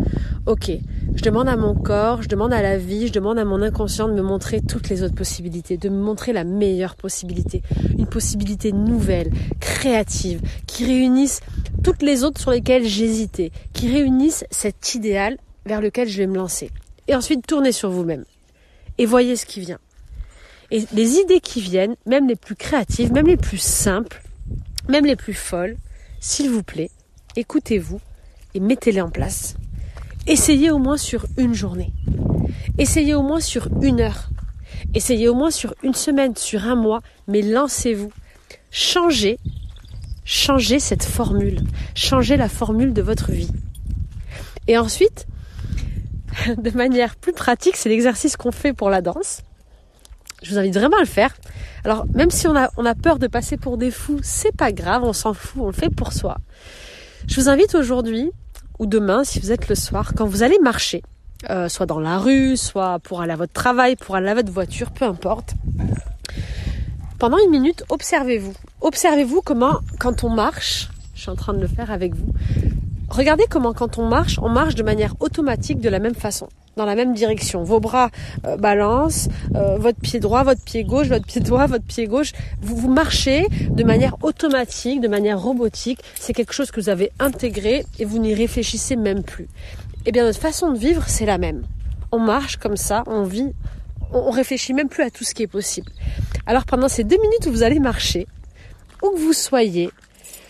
ok, 0.44 0.70
je 1.14 1.22
demande 1.22 1.48
à 1.48 1.56
mon 1.56 1.74
corps, 1.74 2.20
je 2.20 2.28
demande 2.28 2.52
à 2.52 2.60
la 2.60 2.76
vie, 2.76 3.06
je 3.06 3.12
demande 3.14 3.38
à 3.38 3.46
mon 3.46 3.62
inconscient 3.62 4.08
de 4.08 4.12
me 4.12 4.20
montrer 4.20 4.60
toutes 4.60 4.90
les 4.90 5.02
autres 5.02 5.14
possibilités, 5.14 5.78
de 5.78 5.88
me 5.88 5.96
montrer 5.96 6.34
la 6.34 6.44
meilleure 6.44 6.96
possibilité, 6.96 7.62
une 7.96 8.06
possibilité 8.06 8.72
nouvelle, 8.72 9.30
créative, 9.58 10.42
qui 10.66 10.84
réunisse 10.84 11.40
toutes 11.82 12.02
les 12.02 12.22
autres 12.22 12.38
sur 12.38 12.50
lesquelles 12.50 12.84
j'hésitais, 12.84 13.52
qui 13.72 13.90
réunisse 13.90 14.44
cet 14.50 14.94
idéal 14.94 15.38
vers 15.64 15.80
lequel 15.80 16.10
je 16.10 16.18
vais 16.18 16.26
me 16.26 16.36
lancer. 16.36 16.70
Et 17.08 17.14
ensuite, 17.14 17.46
tournez 17.46 17.72
sur 17.72 17.88
vous-même 17.88 18.26
et 18.98 19.06
voyez 19.06 19.36
ce 19.36 19.46
qui 19.46 19.60
vient. 19.60 19.78
Et 20.70 20.84
les 20.92 21.14
idées 21.14 21.40
qui 21.40 21.62
viennent, 21.62 21.96
même 22.04 22.28
les 22.28 22.36
plus 22.36 22.54
créatives, 22.54 23.12
même 23.12 23.26
les 23.26 23.38
plus 23.38 23.56
simples, 23.56 24.22
même 24.88 25.06
les 25.06 25.16
plus 25.16 25.34
folles, 25.34 25.76
s'il 26.20 26.50
vous 26.50 26.62
plaît, 26.62 26.90
écoutez-vous 27.36 28.00
et 28.54 28.60
mettez-les 28.60 29.00
en 29.00 29.10
place. 29.10 29.56
Essayez 30.26 30.70
au 30.70 30.78
moins 30.78 30.96
sur 30.96 31.26
une 31.36 31.54
journée. 31.54 31.92
Essayez 32.78 33.14
au 33.14 33.22
moins 33.22 33.40
sur 33.40 33.68
une 33.82 34.00
heure. 34.00 34.28
Essayez 34.94 35.28
au 35.28 35.34
moins 35.34 35.50
sur 35.50 35.74
une 35.82 35.94
semaine, 35.94 36.36
sur 36.36 36.66
un 36.66 36.74
mois, 36.74 37.00
mais 37.26 37.42
lancez-vous. 37.42 38.12
Changez, 38.70 39.38
changez 40.24 40.78
cette 40.78 41.04
formule. 41.04 41.60
Changez 41.94 42.36
la 42.36 42.48
formule 42.48 42.92
de 42.92 43.02
votre 43.02 43.32
vie. 43.32 43.50
Et 44.66 44.78
ensuite, 44.78 45.26
de 46.56 46.70
manière 46.70 47.16
plus 47.16 47.32
pratique, 47.32 47.76
c'est 47.76 47.88
l'exercice 47.88 48.36
qu'on 48.36 48.52
fait 48.52 48.72
pour 48.72 48.90
la 48.90 49.02
danse. 49.02 49.42
Je 50.42 50.50
vous 50.50 50.58
invite 50.58 50.74
vraiment 50.74 50.96
à 50.96 51.00
le 51.00 51.06
faire. 51.06 51.34
Alors, 51.84 52.06
même 52.14 52.30
si 52.30 52.46
on 52.46 52.54
a, 52.56 52.94
peur 52.94 53.18
de 53.18 53.26
passer 53.26 53.56
pour 53.56 53.76
des 53.76 53.90
fous, 53.90 54.20
c'est 54.22 54.54
pas 54.54 54.72
grave, 54.72 55.02
on 55.04 55.12
s'en 55.12 55.34
fout, 55.34 55.62
on 55.62 55.66
le 55.66 55.72
fait 55.72 55.90
pour 55.90 56.12
soi. 56.12 56.38
Je 57.26 57.40
vous 57.40 57.48
invite 57.48 57.74
aujourd'hui, 57.74 58.30
ou 58.78 58.86
demain, 58.86 59.24
si 59.24 59.40
vous 59.40 59.52
êtes 59.52 59.68
le 59.68 59.74
soir, 59.74 60.12
quand 60.16 60.26
vous 60.26 60.42
allez 60.42 60.58
marcher, 60.58 61.02
euh, 61.48 61.68
soit 61.68 61.86
dans 61.86 62.00
la 62.00 62.18
rue, 62.18 62.56
soit 62.56 62.98
pour 63.00 63.20
aller 63.20 63.32
à 63.32 63.36
votre 63.36 63.52
travail, 63.52 63.96
pour 63.96 64.16
aller 64.16 64.28
à 64.28 64.34
votre 64.34 64.52
voiture, 64.52 64.90
peu 64.90 65.04
importe. 65.04 65.54
Pendant 67.18 67.38
une 67.38 67.50
minute, 67.50 67.84
observez-vous. 67.90 68.54
Observez-vous 68.80 69.42
comment, 69.42 69.80
quand 69.98 70.24
on 70.24 70.30
marche, 70.30 70.88
je 71.14 71.22
suis 71.22 71.30
en 71.30 71.36
train 71.36 71.52
de 71.52 71.60
le 71.60 71.68
faire 71.68 71.90
avec 71.90 72.14
vous, 72.14 72.32
regardez 73.10 73.44
comment 73.48 73.74
quand 73.74 73.98
on 73.98 74.08
marche, 74.08 74.38
on 74.40 74.48
marche 74.48 74.74
de 74.74 74.82
manière 74.82 75.14
automatique 75.20 75.80
de 75.80 75.88
la 75.90 75.98
même 75.98 76.14
façon 76.14 76.48
dans 76.76 76.84
la 76.84 76.94
même 76.94 77.14
direction. 77.14 77.62
Vos 77.62 77.80
bras 77.80 78.10
euh, 78.46 78.56
balancent, 78.56 79.28
euh, 79.54 79.76
votre 79.78 80.00
pied 80.00 80.20
droit, 80.20 80.42
votre 80.42 80.62
pied 80.62 80.84
gauche, 80.84 81.08
votre 81.08 81.26
pied 81.26 81.40
droit, 81.40 81.66
votre 81.66 81.84
pied 81.84 82.06
gauche. 82.06 82.32
Vous, 82.62 82.88
marchez 82.88 83.46
de 83.70 83.84
manière 83.84 84.16
automatique, 84.22 85.00
de 85.00 85.08
manière 85.08 85.40
robotique. 85.40 86.00
C'est 86.18 86.32
quelque 86.32 86.52
chose 86.52 86.70
que 86.70 86.80
vous 86.80 86.88
avez 86.88 87.10
intégré 87.18 87.84
et 87.98 88.04
vous 88.04 88.18
n'y 88.18 88.34
réfléchissez 88.34 88.96
même 88.96 89.22
plus. 89.22 89.48
Eh 90.06 90.12
bien, 90.12 90.24
notre 90.24 90.40
façon 90.40 90.72
de 90.72 90.78
vivre, 90.78 91.04
c'est 91.06 91.26
la 91.26 91.38
même. 91.38 91.62
On 92.12 92.18
marche 92.18 92.56
comme 92.56 92.76
ça, 92.76 93.04
on 93.06 93.24
vit, 93.24 93.52
on, 94.12 94.18
on 94.18 94.30
réfléchit 94.30 94.72
même 94.72 94.88
plus 94.88 95.02
à 95.02 95.10
tout 95.10 95.24
ce 95.24 95.34
qui 95.34 95.42
est 95.42 95.46
possible. 95.46 95.92
Alors 96.46 96.64
pendant 96.64 96.88
ces 96.88 97.04
deux 97.04 97.20
minutes 97.20 97.46
où 97.46 97.50
vous 97.50 97.62
allez 97.62 97.78
marcher, 97.78 98.26
où 99.02 99.10
que 99.10 99.18
vous 99.18 99.32
soyez, 99.32 99.90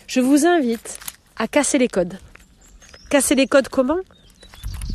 je 0.07 0.19
vous 0.19 0.45
invite 0.45 0.99
à 1.37 1.47
casser 1.47 1.77
les 1.77 1.87
codes. 1.87 2.17
Casser 3.09 3.35
les 3.35 3.47
codes 3.47 3.67
comment? 3.67 3.99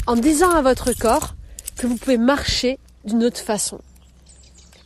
En 0.07 0.16
disant 0.16 0.50
à 0.50 0.62
votre 0.62 0.93
corps 0.93 1.35
que 1.76 1.87
vous 1.87 1.97
pouvez 1.97 2.19
marcher 2.19 2.78
d'une 3.05 3.25
autre 3.25 3.40
façon. 3.40 3.81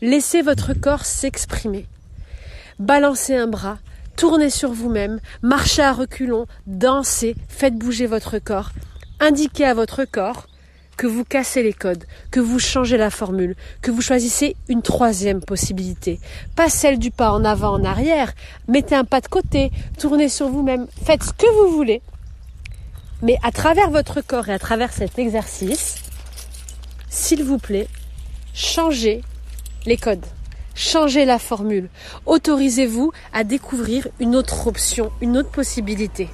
Laissez 0.03 0.43
votre 0.43 0.73
corps 0.73 1.05
s'exprimer. 1.05 1.87
Balancez 2.79 3.37
un 3.37 3.47
bras, 3.47 3.79
tournez 4.17 4.51
sur 4.51 4.73
vous-même, 4.73 5.21
marchez 5.43 5.83
à 5.83 5.93
reculons, 5.93 6.47
dansez, 6.67 7.37
faites 7.49 7.77
bouger 7.77 8.07
votre 8.07 8.39
corps. 8.39 8.71
Indiquez 9.21 9.67
à 9.67 9.75
votre 9.75 10.05
corps 10.05 10.47
que 10.97 11.07
vous 11.07 11.25
cassez 11.25 11.63
les 11.63 11.73
codes, 11.73 12.05
que 12.31 12.41
vous 12.41 12.59
changez 12.59 12.99
la 12.99 13.11
formule, 13.11 13.57
que 13.81 13.91
vous 13.91 14.03
choisissez 14.03 14.57
une 14.69 14.83
troisième 14.83 15.41
possibilité. 15.41 16.21
Pas 16.57 16.69
celle 16.69 16.99
du 16.99 17.11
pas 17.11 17.33
en 17.33 17.45
avant, 17.45 17.73
en 17.73 17.85
arrière. 17.85 18.33
Mettez 18.69 18.95
un 18.95 19.05
pas 19.05 19.23
de 19.23 19.29
côté, 19.29 19.71
tournez 19.99 20.29
sur 20.29 20.49
vous-même, 20.49 20.87
faites 21.05 21.23
ce 21.23 21.33
que 21.33 21.51
vous 21.55 21.75
voulez, 21.75 22.03
mais 23.23 23.37
à 23.43 23.53
travers 23.53 23.91
votre 23.91 24.21
corps 24.21 24.49
et 24.49 24.53
à 24.53 24.59
travers 24.59 24.93
cet 24.93 25.19
exercice, 25.19 25.97
s'il 27.09 27.45
vous 27.45 27.59
plaît, 27.59 27.89
changez 28.55 29.23
les 29.87 29.97
codes, 29.97 30.25
changez 30.75 31.25
la 31.25 31.39
formule. 31.39 31.89
Autorisez-vous 32.27 33.13
à 33.33 33.45
découvrir 33.45 34.09
une 34.19 34.37
autre 34.37 34.67
option, 34.67 35.11
une 35.21 35.37
autre 35.37 35.51
possibilité 35.51 36.29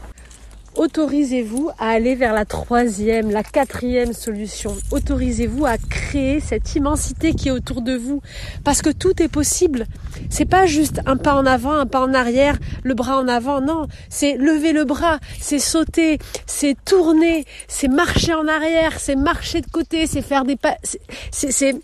autorisez-vous 0.76 1.70
à 1.78 1.90
aller 1.90 2.14
vers 2.14 2.32
la 2.32 2.44
troisième, 2.44 3.30
la 3.30 3.42
quatrième 3.42 4.12
solution. 4.12 4.76
Autorisez-vous 4.90 5.66
à 5.66 5.78
créer 5.78 6.40
cette 6.40 6.74
immensité 6.74 7.34
qui 7.34 7.48
est 7.48 7.52
autour 7.52 7.82
de 7.82 7.96
vous. 7.96 8.22
Parce 8.64 8.82
que 8.82 8.90
tout 8.90 9.22
est 9.22 9.28
possible. 9.28 9.86
C'est 10.30 10.44
pas 10.44 10.66
juste 10.66 11.00
un 11.06 11.16
pas 11.16 11.34
en 11.34 11.46
avant, 11.46 11.72
un 11.72 11.86
pas 11.86 12.00
en 12.00 12.14
arrière, 12.14 12.58
le 12.82 12.94
bras 12.94 13.18
en 13.18 13.28
avant. 13.28 13.60
Non. 13.60 13.86
C'est 14.08 14.36
lever 14.36 14.72
le 14.72 14.84
bras, 14.84 15.18
c'est 15.40 15.58
sauter, 15.58 16.18
c'est 16.46 16.76
tourner, 16.84 17.44
c'est 17.68 17.88
marcher 17.88 18.34
en 18.34 18.46
arrière, 18.46 18.98
c'est 18.98 19.16
marcher 19.16 19.60
de 19.60 19.70
côté, 19.70 20.06
c'est 20.06 20.22
faire 20.22 20.44
des 20.44 20.56
pas. 20.56 20.76
C'est, 20.82 21.00
c'est, 21.30 21.76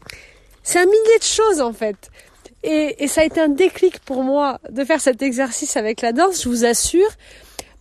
c'est 0.62 0.78
un 0.78 0.84
millier 0.84 1.18
de 1.18 1.24
choses, 1.24 1.60
en 1.60 1.72
fait. 1.72 2.10
Et, 2.64 3.02
et 3.02 3.08
ça 3.08 3.22
a 3.22 3.24
été 3.24 3.40
un 3.40 3.48
déclic 3.48 3.98
pour 4.00 4.22
moi 4.22 4.60
de 4.70 4.84
faire 4.84 5.00
cet 5.00 5.22
exercice 5.22 5.76
avec 5.76 6.00
la 6.00 6.12
danse, 6.12 6.42
je 6.44 6.48
vous 6.48 6.64
assure. 6.64 7.08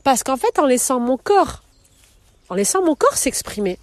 Parce 0.04 0.24
qu'en 0.24 0.38
fait, 0.38 0.60
en 0.60 0.66
laissant 0.66 1.00
mon 1.00 1.18
corps, 1.18 1.64
en 2.50 2.56
laissant 2.56 2.84
mon 2.84 2.96
corps 2.96 3.16
s'exprimer, 3.16 3.78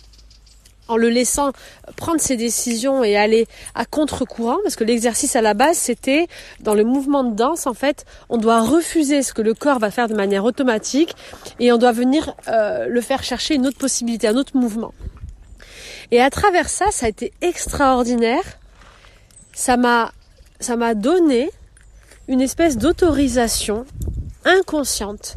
en 0.89 0.97
le 0.97 1.11
laissant 1.11 1.53
prendre 1.97 2.21
ses 2.21 2.37
décisions 2.37 3.05
et 3.05 3.17
aller 3.17 3.47
à 3.75 3.85
contre-courant, 3.85 4.57
parce 4.63 4.75
que 4.75 4.85
l'exercice 4.85 5.37
à 5.37 5.43
la 5.43 5.55
base, 5.55 5.77
c'était 5.77 6.27
dans 6.61 6.75
le 6.75 6.85
mouvement 6.85 7.25
de 7.25 7.35
danse, 7.35 7.67
en 7.67 7.75
fait, 7.75 8.05
on 8.31 8.39
doit 8.39 8.63
refuser 8.63 9.23
ce 9.23 9.33
que 9.33 9.43
le 9.43 9.55
corps 9.55 9.79
va 9.79 9.91
faire 9.91 10.09
de 10.09 10.15
manière 10.15 10.45
automatique 10.45 11.15
et 11.61 11.71
on 11.73 11.79
doit 11.79 11.93
venir 11.93 12.35
euh, 12.49 12.87
le 12.87 13.01
faire 13.01 13.23
chercher 13.23 13.55
une 13.55 13.67
autre 13.67 13.79
possibilité, 13.79 14.29
un 14.29 14.37
autre 14.37 14.57
mouvement. 14.57 14.95
Et 16.11 16.23
à 16.23 16.31
travers 16.31 16.71
ça, 16.71 16.87
ça 16.91 17.07
a 17.07 17.09
été 17.11 17.33
extraordinaire. 17.43 18.45
Ça 19.53 19.77
m'a, 19.77 20.13
ça 20.59 20.77
m'a 20.77 20.95
donné 20.95 21.51
une 22.29 22.41
espèce 22.41 22.79
d'autorisation 22.79 23.85
inconsciente 24.45 25.35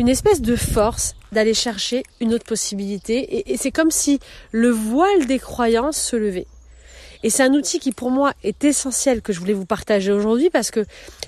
une 0.00 0.08
espèce 0.08 0.40
de 0.40 0.56
force 0.56 1.14
d'aller 1.30 1.52
chercher 1.52 2.04
une 2.22 2.32
autre 2.32 2.46
possibilité. 2.46 3.52
Et, 3.52 3.58
c'est 3.58 3.70
comme 3.70 3.90
si 3.90 4.18
le 4.50 4.70
voile 4.70 5.26
des 5.26 5.38
croyances 5.38 5.98
se 5.98 6.16
levait. 6.16 6.46
Et 7.22 7.28
c'est 7.28 7.42
un 7.42 7.52
outil 7.52 7.80
qui 7.80 7.92
pour 7.92 8.10
moi 8.10 8.32
est 8.42 8.64
essentiel 8.64 9.20
que 9.20 9.34
je 9.34 9.40
voulais 9.40 9.52
vous 9.52 9.66
partager 9.66 10.10
aujourd'hui 10.10 10.48
parce 10.48 10.70
que 10.70 10.86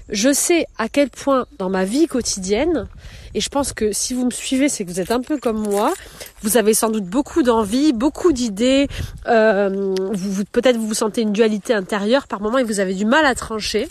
je 0.08 0.32
sais 0.32 0.64
à 0.78 0.88
quel 0.88 1.10
point 1.10 1.44
dans 1.58 1.68
ma 1.68 1.84
vie 1.84 2.06
quotidienne, 2.06 2.88
et 3.34 3.42
je 3.42 3.50
pense 3.50 3.74
que 3.74 3.92
si 3.92 4.14
vous 4.14 4.24
me 4.24 4.30
suivez, 4.30 4.70
c'est 4.70 4.86
que 4.86 4.90
vous 4.90 5.00
êtes 5.00 5.10
un 5.10 5.20
peu 5.20 5.36
comme 5.36 5.58
moi, 5.58 5.92
vous 6.40 6.56
avez 6.56 6.72
sans 6.72 6.88
doute 6.88 7.04
beaucoup 7.04 7.42
d'envie, 7.42 7.92
beaucoup 7.92 8.32
d'idées, 8.32 8.88
euh, 9.26 9.94
vous, 10.14 10.44
peut-être 10.50 10.78
vous 10.78 10.88
vous 10.88 10.94
sentez 10.94 11.20
une 11.20 11.32
dualité 11.32 11.74
intérieure 11.74 12.26
par 12.26 12.40
moment 12.40 12.56
et 12.56 12.64
vous 12.64 12.80
avez 12.80 12.94
du 12.94 13.04
mal 13.04 13.26
à 13.26 13.34
trancher 13.34 13.86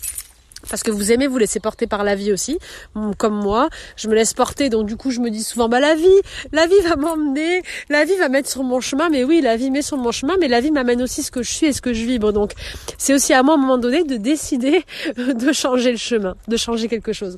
parce 0.69 0.83
que 0.83 0.91
vous 0.91 1.11
aimez 1.11 1.27
vous 1.27 1.37
laisser 1.37 1.59
porter 1.59 1.87
par 1.87 2.03
la 2.03 2.15
vie 2.15 2.31
aussi, 2.31 2.59
comme 3.17 3.35
moi, 3.35 3.69
je 3.95 4.07
me 4.07 4.15
laisse 4.15 4.33
porter, 4.33 4.69
donc 4.69 4.87
du 4.87 4.95
coup 4.95 5.11
je 5.11 5.19
me 5.19 5.29
dis 5.29 5.43
souvent 5.43 5.69
bah 5.69 5.79
la 5.79 5.95
vie, 5.95 6.07
la 6.51 6.67
vie 6.67 6.79
va 6.83 6.95
m'emmener, 6.95 7.63
la 7.89 8.05
vie 8.05 8.15
va 8.17 8.29
mettre 8.29 8.49
sur 8.49 8.63
mon 8.63 8.79
chemin, 8.79 9.09
mais 9.09 9.23
oui 9.23 9.41
la 9.41 9.57
vie 9.57 9.71
met 9.71 9.81
sur 9.81 9.97
mon 9.97 10.11
chemin, 10.11 10.35
mais 10.39 10.47
la 10.47 10.61
vie 10.61 10.71
m'amène 10.71 11.01
aussi 11.01 11.23
ce 11.23 11.31
que 11.31 11.43
je 11.43 11.51
suis 11.51 11.67
et 11.67 11.73
ce 11.73 11.81
que 11.81 11.93
je 11.93 12.05
vibre, 12.05 12.33
donc 12.33 12.53
c'est 12.97 13.13
aussi 13.13 13.33
à 13.33 13.43
moi 13.43 13.55
à 13.55 13.57
un 13.57 13.61
moment 13.61 13.77
donné 13.77 14.03
de 14.03 14.17
décider 14.17 14.83
de 15.17 15.51
changer 15.51 15.91
le 15.91 15.97
chemin, 15.97 16.35
de 16.47 16.57
changer 16.57 16.87
quelque 16.87 17.13
chose. 17.13 17.37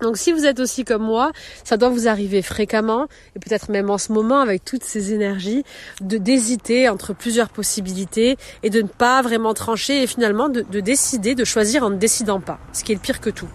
Donc 0.00 0.16
si 0.16 0.32
vous 0.32 0.44
êtes 0.44 0.60
aussi 0.60 0.84
comme 0.84 1.02
moi, 1.02 1.32
ça 1.64 1.76
doit 1.76 1.88
vous 1.88 2.08
arriver 2.08 2.42
fréquemment, 2.42 3.06
et 3.34 3.38
peut-être 3.38 3.70
même 3.70 3.90
en 3.90 3.98
ce 3.98 4.12
moment 4.12 4.40
avec 4.40 4.64
toutes 4.64 4.84
ces 4.84 5.12
énergies, 5.12 5.64
de 6.00 6.18
d'hésiter 6.18 6.88
entre 6.88 7.14
plusieurs 7.14 7.48
possibilités 7.48 8.36
et 8.62 8.70
de 8.70 8.82
ne 8.82 8.88
pas 8.88 9.22
vraiment 9.22 9.54
trancher 9.54 10.02
et 10.02 10.06
finalement 10.06 10.48
de, 10.48 10.62
de 10.62 10.80
décider, 10.80 11.34
de 11.34 11.44
choisir 11.44 11.84
en 11.84 11.90
ne 11.90 11.96
décidant 11.96 12.40
pas, 12.40 12.58
ce 12.72 12.84
qui 12.84 12.92
est 12.92 12.96
le 12.96 13.00
pire 13.00 13.20
que 13.20 13.30
tout. 13.30 13.48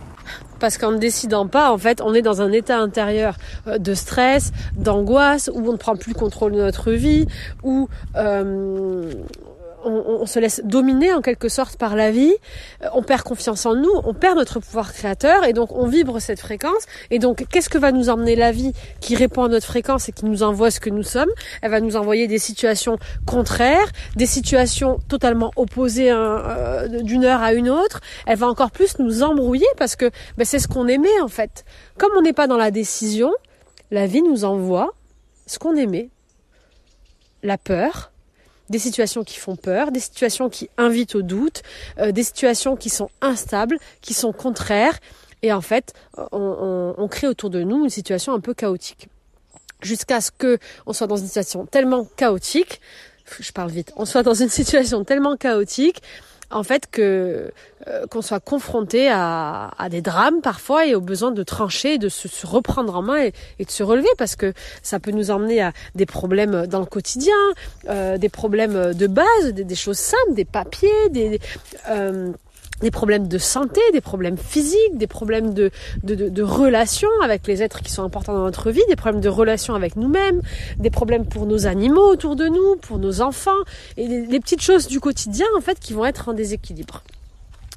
Parce 0.60 0.78
qu'en 0.78 0.92
ne 0.92 0.98
décidant 0.98 1.48
pas, 1.48 1.72
en 1.72 1.78
fait, 1.78 2.02
on 2.02 2.14
est 2.14 2.22
dans 2.22 2.42
un 2.42 2.52
état 2.52 2.80
intérieur 2.80 3.36
euh, 3.68 3.78
de 3.78 3.94
stress, 3.94 4.52
d'angoisse, 4.78 5.50
où 5.54 5.68
on 5.68 5.74
ne 5.74 5.78
prend 5.78 5.96
plus 5.96 6.14
le 6.14 6.18
contrôle 6.18 6.54
de 6.54 6.62
notre 6.62 6.92
vie, 6.92 7.28
où 7.64 7.90
euh, 8.16 9.12
on, 9.86 10.26
se 10.26 10.40
laisse 10.40 10.62
dominer 10.64 11.14
en 11.14 11.22
quelque 11.22 11.50
sorte 11.50 11.78
par 11.78 11.96
la 11.96 12.12
vie, 12.12 12.34
euh, 12.84 12.88
on 12.94 13.04
perd 13.04 13.24
confiance 13.24 13.66
en 13.66 13.76
nous, 13.76 13.92
on 14.04 14.14
perd 14.14 14.38
notre 14.38 14.60
pouvoir 14.60 14.94
créateur 14.94 15.44
et 15.44 15.54
donc 15.54 15.72
on 15.72 15.86
vibre 15.86 16.20
cette 16.20 16.40
fréquence. 16.40 16.84
Et 17.12 17.20
donc 17.20 17.46
qu'est-ce 17.50 17.70
que 17.70 17.78
va 17.78 17.92
nous 17.92 18.10
emmener 18.10 18.36
la 18.36 18.52
vie 18.52 18.74
qui 19.00 19.16
répond 19.16 19.44
à 19.44 19.48
notre 19.48 19.66
fréquence 19.66 20.10
et 20.10 20.12
qui 20.12 20.26
nous 20.26 20.44
envoie 20.44 20.72
ce 20.72 20.80
que 20.80 20.90
nous 20.90 21.04
sommes? 21.04 21.30
Elle 21.62 21.72
va 21.72 21.82
nous 21.82 21.96
envoyer 21.96 22.28
des 22.28 22.40
situations 22.40 22.98
contraires, 23.26 23.92
des 24.16 24.26
situations 24.26 25.00
totalement 25.08 25.52
opposées 25.56 26.12
euh, 26.12 26.88
d'une 26.88 27.26
heure 27.26 27.42
à 27.42 27.54
une 27.54 27.70
autre. 27.70 28.00
Elle 28.26 28.38
va 28.38 28.48
encore 28.48 28.72
plus 28.72 29.00
nous 29.00 29.24
embrouiller 29.24 29.68
parce 29.78 29.96
que 29.96 30.10
ben, 30.38 30.46
c'est 30.46 30.60
ce 30.60 30.68
qu'on 30.68 30.88
aimait 30.88 31.22
en 31.22 31.28
fait. 31.28 31.66
Comme 31.98 32.12
on 32.18 32.22
n'est 32.22 32.34
pas 32.34 32.48
dans 32.48 32.58
la 32.58 32.72
décision, 32.72 33.32
la 33.92 34.08
vie 34.08 34.22
nous 34.22 34.46
envoie 34.46 34.94
ce 35.46 35.60
qu'on 35.60 35.76
aimait. 35.76 36.10
La 37.44 37.58
peur, 37.58 38.13
des 38.70 38.80
situations 38.80 39.24
qui 39.24 39.38
font 39.38 39.56
peur, 39.56 39.92
des 39.92 40.00
situations 40.00 40.50
qui 40.50 40.70
invitent 40.78 41.16
au 41.16 41.22
doute, 41.22 41.64
euh, 42.00 42.12
des 42.12 42.24
situations 42.24 42.76
qui 42.76 42.90
sont 42.90 43.10
instables, 43.22 43.78
qui 44.02 44.14
sont 44.14 44.32
contraires. 44.32 44.98
Et 45.42 45.52
en 45.52 45.62
fait, 45.62 45.94
on, 46.32 47.08
crée 47.12 47.28
autour 47.28 47.50
de 47.50 47.62
nous 47.64 47.84
une 47.84 47.90
situation 47.90 48.34
un 48.34 48.40
peu 48.40 48.54
chaotique. 48.54 49.10
Jusqu'à 49.82 50.22
ce 50.22 50.32
que 50.32 50.58
on 50.86 50.94
soit 50.94 51.08
dans 51.08 51.18
une 51.18 51.26
situation 51.26 51.66
tellement 51.66 52.06
chaotique, 52.16 52.80
je 53.40 53.52
parle 53.52 53.70
vite, 53.70 53.92
on 53.98 54.06
soit 54.06 54.24
dans 54.24 54.34
une 54.34 54.50
situation 54.62 55.04
tellement 55.04 55.36
chaotique 55.36 56.02
en 56.54 56.64
fait 56.64 56.88
que 56.90 57.52
euh, 57.88 58.08
qu'on 58.08 58.22
soit 58.22 58.40
confronté 58.40 59.10
à, 59.10 59.72
à, 59.78 59.90
des 59.90 60.02
drames 60.02 60.42
parfois 60.42 60.86
et 60.86 60.96
au 60.96 61.02
besoin 61.02 61.32
de 61.32 61.44
trancher, 61.44 61.98
de 61.98 62.08
se, 62.08 62.28
se 62.28 62.48
reprendre 62.48 62.96
en 62.96 63.02
main 63.02 63.24
et, 63.24 63.34
et, 63.60 63.66
de 63.66 63.72
se 63.72 63.84
relever 63.84 64.08
parce 64.18 64.36
que 64.36 64.54
ça 64.82 65.00
peut 65.00 65.12
nous 65.12 65.32
emmener 65.32 65.62
à 65.62 65.74
des 65.96 66.06
problèmes 66.06 66.66
dans 66.68 66.80
le 66.80 66.86
quotidien, 66.86 67.34
euh, 67.90 68.18
des 68.18 68.30
problèmes 68.30 68.94
de 68.94 69.08
base, 69.08 69.54
des, 69.54 69.64
des, 69.64 69.76
choses 69.76 69.98
simples, 69.98 70.34
des 70.34 70.46
papiers, 70.46 71.10
des 71.10 71.40
euh, 71.90 72.32
des 72.84 72.92
problèmes 72.92 73.28
de 73.28 73.38
santé, 73.38 73.82
des 73.94 74.02
problèmes 74.02 74.38
physiques, 74.38 74.98
des 74.98 75.08
problèmes 75.08 75.54
de, 75.54 75.72
de, 76.04 76.44
relations 76.44 77.10
avec 77.24 77.48
les 77.48 77.64
êtres 77.64 77.82
qui 77.82 77.92
sont 77.92 78.04
importants 78.04 78.34
dans 78.34 78.44
notre 78.44 78.72
vie, 78.72 78.82
des 78.90 78.98
problèmes 78.98 79.22
de 79.22 79.30
relations 79.30 79.74
avec 79.74 79.96
nous-mêmes, 79.96 80.42
des 80.78 80.90
problèmes 80.90 81.26
pour 81.26 81.46
nos 81.46 81.66
animaux 81.66 82.06
autour 82.06 82.36
de 82.36 82.48
nous, 82.48 82.76
pour 82.76 83.00
nos 83.00 83.22
enfants, 83.22 83.52
et 83.98 84.08
les, 84.08 84.40
petites 84.40 84.62
choses 84.62 84.88
du 84.88 85.00
quotidien 85.00 85.48
en 85.58 85.62
fait 85.62 85.80
qui 85.80 85.94
vont 85.94 86.06
être 86.06 86.28
en 86.28 86.34
déséquilibre. 86.34 87.04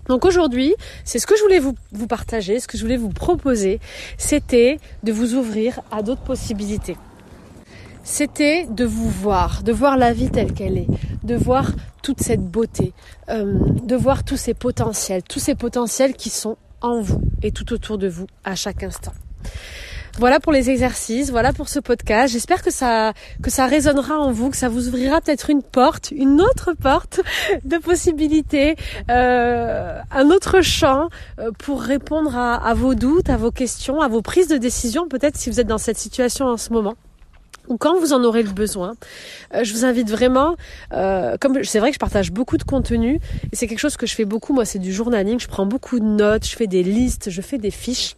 Donc 0.09 0.25
aujourd'hui, 0.25 0.75
c'est 1.05 1.21
ce 1.21 1.27
que 1.27 1.37
je 1.37 1.43
voulais 1.43 1.61
vous 1.61 2.07
partager, 2.09 2.59
ce 2.59 2.67
que 2.67 2.77
je 2.77 2.83
voulais 2.83 2.97
vous 2.97 3.09
proposer, 3.09 3.81
c'était 4.19 4.79
de 5.05 5.13
vous 5.13 5.35
ouvrir 5.35 5.81
à 5.93 6.03
d'autres 6.03 6.23
possibilités 6.23 6.97
c'était 8.07 8.67
de 8.71 8.85
vous 8.85 9.11
voir, 9.11 9.65
de 9.65 9.73
voir 9.73 9.97
la 9.97 10.13
vie 10.13 10.31
telle 10.31 10.53
qu'elle 10.55 10.79
est, 10.79 10.87
de 11.25 11.35
voir 11.35 11.73
toute 12.03 12.21
cette 12.21 12.41
beauté, 12.41 12.93
euh, 13.29 13.59
de 13.83 13.97
voir 13.97 14.23
tous 14.23 14.37
ces 14.37 14.55
potentiels, 14.55 15.25
tous 15.25 15.41
ces 15.41 15.57
potentiels 15.57 16.15
qui 16.15 16.31
sont 16.31 16.57
en 16.81 17.01
vous 17.01 17.21
et 17.43 17.51
tout 17.51 17.73
autour 17.73 17.99
de 17.99 18.07
vous 18.07 18.29
à 18.45 18.55
chaque 18.55 18.85
instant. 18.85 19.13
Voilà 20.19 20.39
pour 20.39 20.53
les 20.53 20.71
exercices, 20.71 21.31
voilà 21.31 21.53
pour 21.53 21.69
ce 21.69 21.81
podcast. 21.81 22.33
J'espère 22.33 22.63
que 22.63 22.71
ça 22.71 23.13
que 23.43 23.51
ça 23.51 23.67
résonnera 23.67 24.19
en 24.19 24.31
vous, 24.31 24.51
que 24.51 24.57
ça 24.57 24.69
vous 24.69 24.87
ouvrira 24.87 25.21
peut-être 25.21 25.51
une 25.51 25.65
porte, 25.65 26.13
une 26.13 26.41
autre 26.41 26.75
porte 26.81 27.21
de 27.65 27.77
possibilités, 27.77 28.77
euh, 29.11 30.01
un 30.13 30.31
autre 30.31 30.61
champ 30.61 31.09
euh, 31.41 31.51
pour 31.59 31.83
répondre 31.83 32.37
à, 32.37 32.55
à 32.55 32.73
vos 32.73 32.95
doutes, 32.95 33.29
à 33.29 33.37
vos 33.37 33.51
questions, 33.51 34.01
à 34.01 34.07
vos 34.07 34.23
prises 34.23 34.49
de 34.49 34.59
décision, 34.59 35.09
peut-être 35.09 35.37
si 35.37 35.51
vous 35.51 35.59
êtes 35.59 35.67
dans 35.67 35.77
cette 35.77 35.99
situation 35.99 36.47
en 36.47 36.57
ce 36.57 36.73
moment 36.73 36.95
ou 37.69 37.77
quand 37.77 37.99
vous 37.99 38.13
en 38.13 38.23
aurez 38.25 38.43
le 38.43 38.51
besoin. 38.51 38.95
Euh, 39.55 39.65
je 39.65 39.73
vous 39.73 39.85
invite 39.85 40.11
vraiment, 40.11 40.57
euh, 40.93 41.37
comme 41.41 41.63
c'est 41.65 41.79
vrai 41.79 41.91
que 41.91 41.95
je 41.95 41.99
partage 42.01 42.33
beaucoup 42.33 42.57
de 42.57 42.65
contenu, 42.65 43.21
et 43.53 43.57
c'est 43.57 43.67
quelque 43.67 43.79
chose 43.79 43.97
que 43.97 44.07
je 44.07 44.15
fais 44.15 44.25
beaucoup, 44.25 44.53
moi 44.53 44.65
c'est 44.65 44.79
du 44.79 44.93
journaling, 44.93 45.39
je 45.41 45.49
prends 45.49 45.67
beaucoup 45.67 46.01
de 46.01 46.05
notes, 46.05 46.47
je 46.47 46.57
fais 46.57 46.67
des 46.67 46.83
listes, 46.83 47.31
je 47.31 47.43
fais 47.43 47.59
des 47.59 47.71
fiches. 47.71 48.17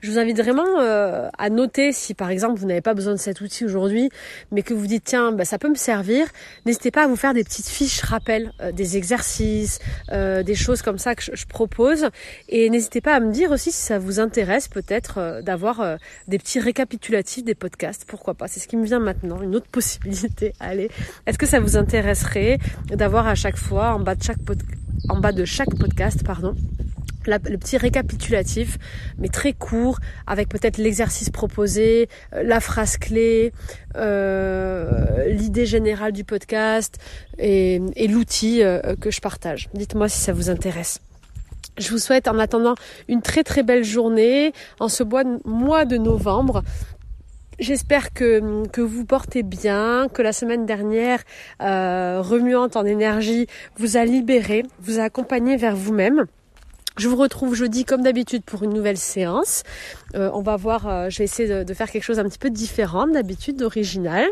Je 0.00 0.10
vous 0.10 0.18
invite 0.18 0.38
vraiment 0.38 0.80
euh, 0.80 1.28
à 1.38 1.50
noter 1.50 1.92
si 1.92 2.14
par 2.14 2.30
exemple 2.30 2.58
vous 2.58 2.66
n'avez 2.66 2.80
pas 2.80 2.94
besoin 2.94 3.12
de 3.12 3.18
cet 3.18 3.40
outil 3.40 3.64
aujourd'hui, 3.64 4.10
mais 4.52 4.62
que 4.62 4.74
vous 4.74 4.86
dites 4.86 5.04
tiens 5.04 5.32
bah, 5.32 5.44
ça 5.44 5.58
peut 5.58 5.68
me 5.68 5.74
servir. 5.74 6.26
N'hésitez 6.64 6.90
pas 6.90 7.04
à 7.04 7.06
vous 7.06 7.16
faire 7.16 7.34
des 7.34 7.44
petites 7.44 7.68
fiches 7.68 8.02
rappel, 8.02 8.52
euh, 8.60 8.72
des 8.72 8.96
exercices, 8.96 9.78
euh, 10.12 10.42
des 10.42 10.54
choses 10.54 10.82
comme 10.82 10.98
ça 10.98 11.14
que 11.14 11.22
je, 11.22 11.46
propose. 11.46 12.08
Et 12.48 12.68
n'hésitez 12.70 13.00
pas 13.00 13.14
à 13.14 13.20
me 13.20 13.32
dire 13.32 13.50
aussi 13.50 13.70
si 13.70 13.80
ça 13.80 13.98
vous 13.98 14.20
intéresse 14.20 14.68
peut-être 14.68 15.40
d'avoir 15.42 15.96
des 16.26 16.38
petits 16.38 16.58
récapitulatifs 16.58 17.44
des 17.44 17.54
podcasts. 17.54 18.04
Pourquoi 18.04 18.34
pas? 18.34 18.48
C'est 18.48 18.60
ce 18.60 18.66
qui 18.66 18.76
me 18.76 18.84
vient 18.84 18.98
maintenant, 18.98 19.40
une 19.40 19.54
autre 19.54 19.68
possibilité. 19.72 20.52
Allez, 20.60 20.90
est-ce 21.26 21.38
que 21.38 21.46
ça 21.46 21.60
vous 21.60 21.76
intéresserait 21.76 22.58
d'avoir 22.88 23.26
à 23.26 23.34
chaque 23.34 23.56
fois 23.56 23.94
en 23.94 24.00
bas 24.00 24.16
de 24.16 24.22
chaque 24.22 24.38
en 25.08 25.20
bas 25.20 25.32
de 25.32 25.44
chaque 25.44 25.74
podcast, 25.76 26.24
pardon, 26.24 26.54
le 27.26 27.56
petit 27.58 27.76
récapitulatif, 27.76 28.78
mais 29.18 29.28
très 29.28 29.52
court, 29.52 29.98
avec 30.26 30.48
peut-être 30.48 30.78
l'exercice 30.78 31.30
proposé, 31.30 32.08
euh, 32.32 32.42
la 32.42 32.60
phrase 32.60 32.96
clé, 32.96 33.52
euh, 33.96 35.26
l'idée 35.28 35.66
générale 35.66 36.12
du 36.12 36.24
podcast 36.24 36.98
et, 37.38 37.80
l'outil 38.08 38.62
euh, 38.62 38.94
que 39.00 39.10
je 39.10 39.20
partage. 39.20 39.68
Dites-moi 39.74 40.08
si 40.08 40.20
ça 40.20 40.32
vous 40.32 40.50
intéresse. 40.50 41.00
Je 41.78 41.90
vous 41.90 41.98
souhaite 41.98 42.28
en 42.28 42.38
attendant 42.38 42.74
une 43.08 43.20
très 43.20 43.42
très 43.42 43.62
belle 43.62 43.84
journée 43.84 44.52
en 44.80 44.88
ce 44.88 45.02
mois 45.44 45.84
de 45.84 45.96
novembre. 45.98 46.62
J'espère 47.58 48.12
que, 48.12 48.66
que 48.68 48.80
vous 48.80 49.04
portez 49.04 49.42
bien, 49.42 50.08
que 50.12 50.22
la 50.22 50.32
semaine 50.32 50.64
dernière, 50.64 51.22
remuante 51.60 52.76
en 52.76 52.84
énergie, 52.84 53.46
vous 53.76 53.96
a 53.96 54.04
libéré, 54.04 54.62
vous 54.80 55.00
a 55.00 55.04
accompagné 55.04 55.56
vers 55.56 55.76
vous-même. 55.76 56.26
Je 56.96 57.08
vous 57.08 57.16
retrouve 57.16 57.54
jeudi 57.54 57.84
comme 57.84 58.02
d'habitude 58.02 58.42
pour 58.42 58.62
une 58.62 58.72
nouvelle 58.72 58.96
séance. 58.96 59.64
Euh, 60.14 60.30
on 60.32 60.40
va 60.40 60.56
voir, 60.56 60.88
euh, 60.88 61.10
je 61.10 61.18
vais 61.18 61.24
essayer 61.24 61.64
de, 61.64 61.74
faire 61.74 61.90
quelque 61.90 62.04
chose 62.04 62.18
un 62.18 62.24
petit 62.24 62.38
peu 62.38 62.48
différent 62.48 63.06
d'habitude, 63.06 63.56
d'original. 63.56 64.26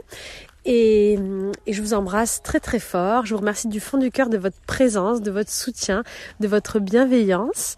Et, 0.65 1.19
et, 1.67 1.73
je 1.75 1.83
vous 1.83 1.93
embrasse 1.93 2.41
très 2.43 2.61
très 2.61 2.79
fort. 2.79 3.27
Je 3.27 3.35
vous 3.35 3.41
remercie 3.41 3.69
du 3.69 3.81
fond 3.81 3.99
du 3.99 4.11
cœur 4.11 4.31
de 4.31 4.39
votre 4.39 4.57
présence, 4.67 5.21
de 5.21 5.31
votre 5.31 5.51
soutien, 5.51 6.05
de 6.41 6.49
votre 6.49 6.79
bienveillance. 6.79 7.77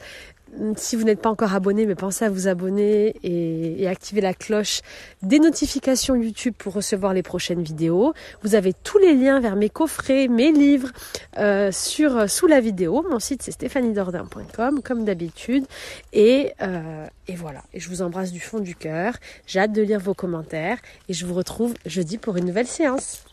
Si 0.77 0.97
vous 0.97 1.05
n'êtes 1.05 1.21
pas 1.21 1.31
encore 1.31 1.55
abonné, 1.55 1.87
mais 1.87 1.95
pensez 1.95 2.25
à 2.25 2.31
vous 2.31 2.49
abonner 2.49 3.14
et, 3.23 3.87
activer 3.87 4.21
la 4.21 4.35
cloche 4.35 4.81
des 5.23 5.38
notifications 5.38 6.14
YouTube 6.16 6.55
pour 6.57 6.73
recevoir 6.73 7.14
les 7.14 7.23
prochaines 7.23 7.62
vidéos. 7.62 8.14
Vous 8.42 8.55
avez 8.55 8.73
tous 8.73 8.99
les 8.99 9.14
liens 9.14 9.40
vers 9.40 9.57
mes 9.57 9.69
coffrets, 9.69 10.29
mes 10.29 10.53
livres 10.53 10.90
euh, 11.38 11.71
sur 11.73 12.29
sous 12.29 12.47
la 12.47 12.61
vidéo. 12.61 13.05
Mon 13.09 13.21
site 13.21 13.42
c'est 13.42 13.53
stéphaniedordin.com 13.53 14.81
comme 14.83 15.05
d'habitude. 15.05 15.66
Et, 16.12 16.53
euh, 16.62 17.07
et 17.29 17.35
voilà. 17.35 17.62
Et 17.75 17.81
je 17.81 17.88
vous 17.88 18.03
embrasse 18.03 18.33
du 18.33 18.40
fond 18.40 18.59
du 18.59 18.75
cœur. 18.75 19.14
J'ai 19.47 19.61
hâte 19.61 19.73
de 19.73 19.83
lire 19.83 20.01
vos 20.01 20.14
commentaires 20.14 20.79
et 21.09 21.12
je 21.12 21.27
vous 21.27 21.35
retrouve 21.35 21.75
jeudi 21.85 22.19
pour 22.19 22.37
une 22.37 22.47
nouvelle 22.47 22.66
séance. 22.66 23.26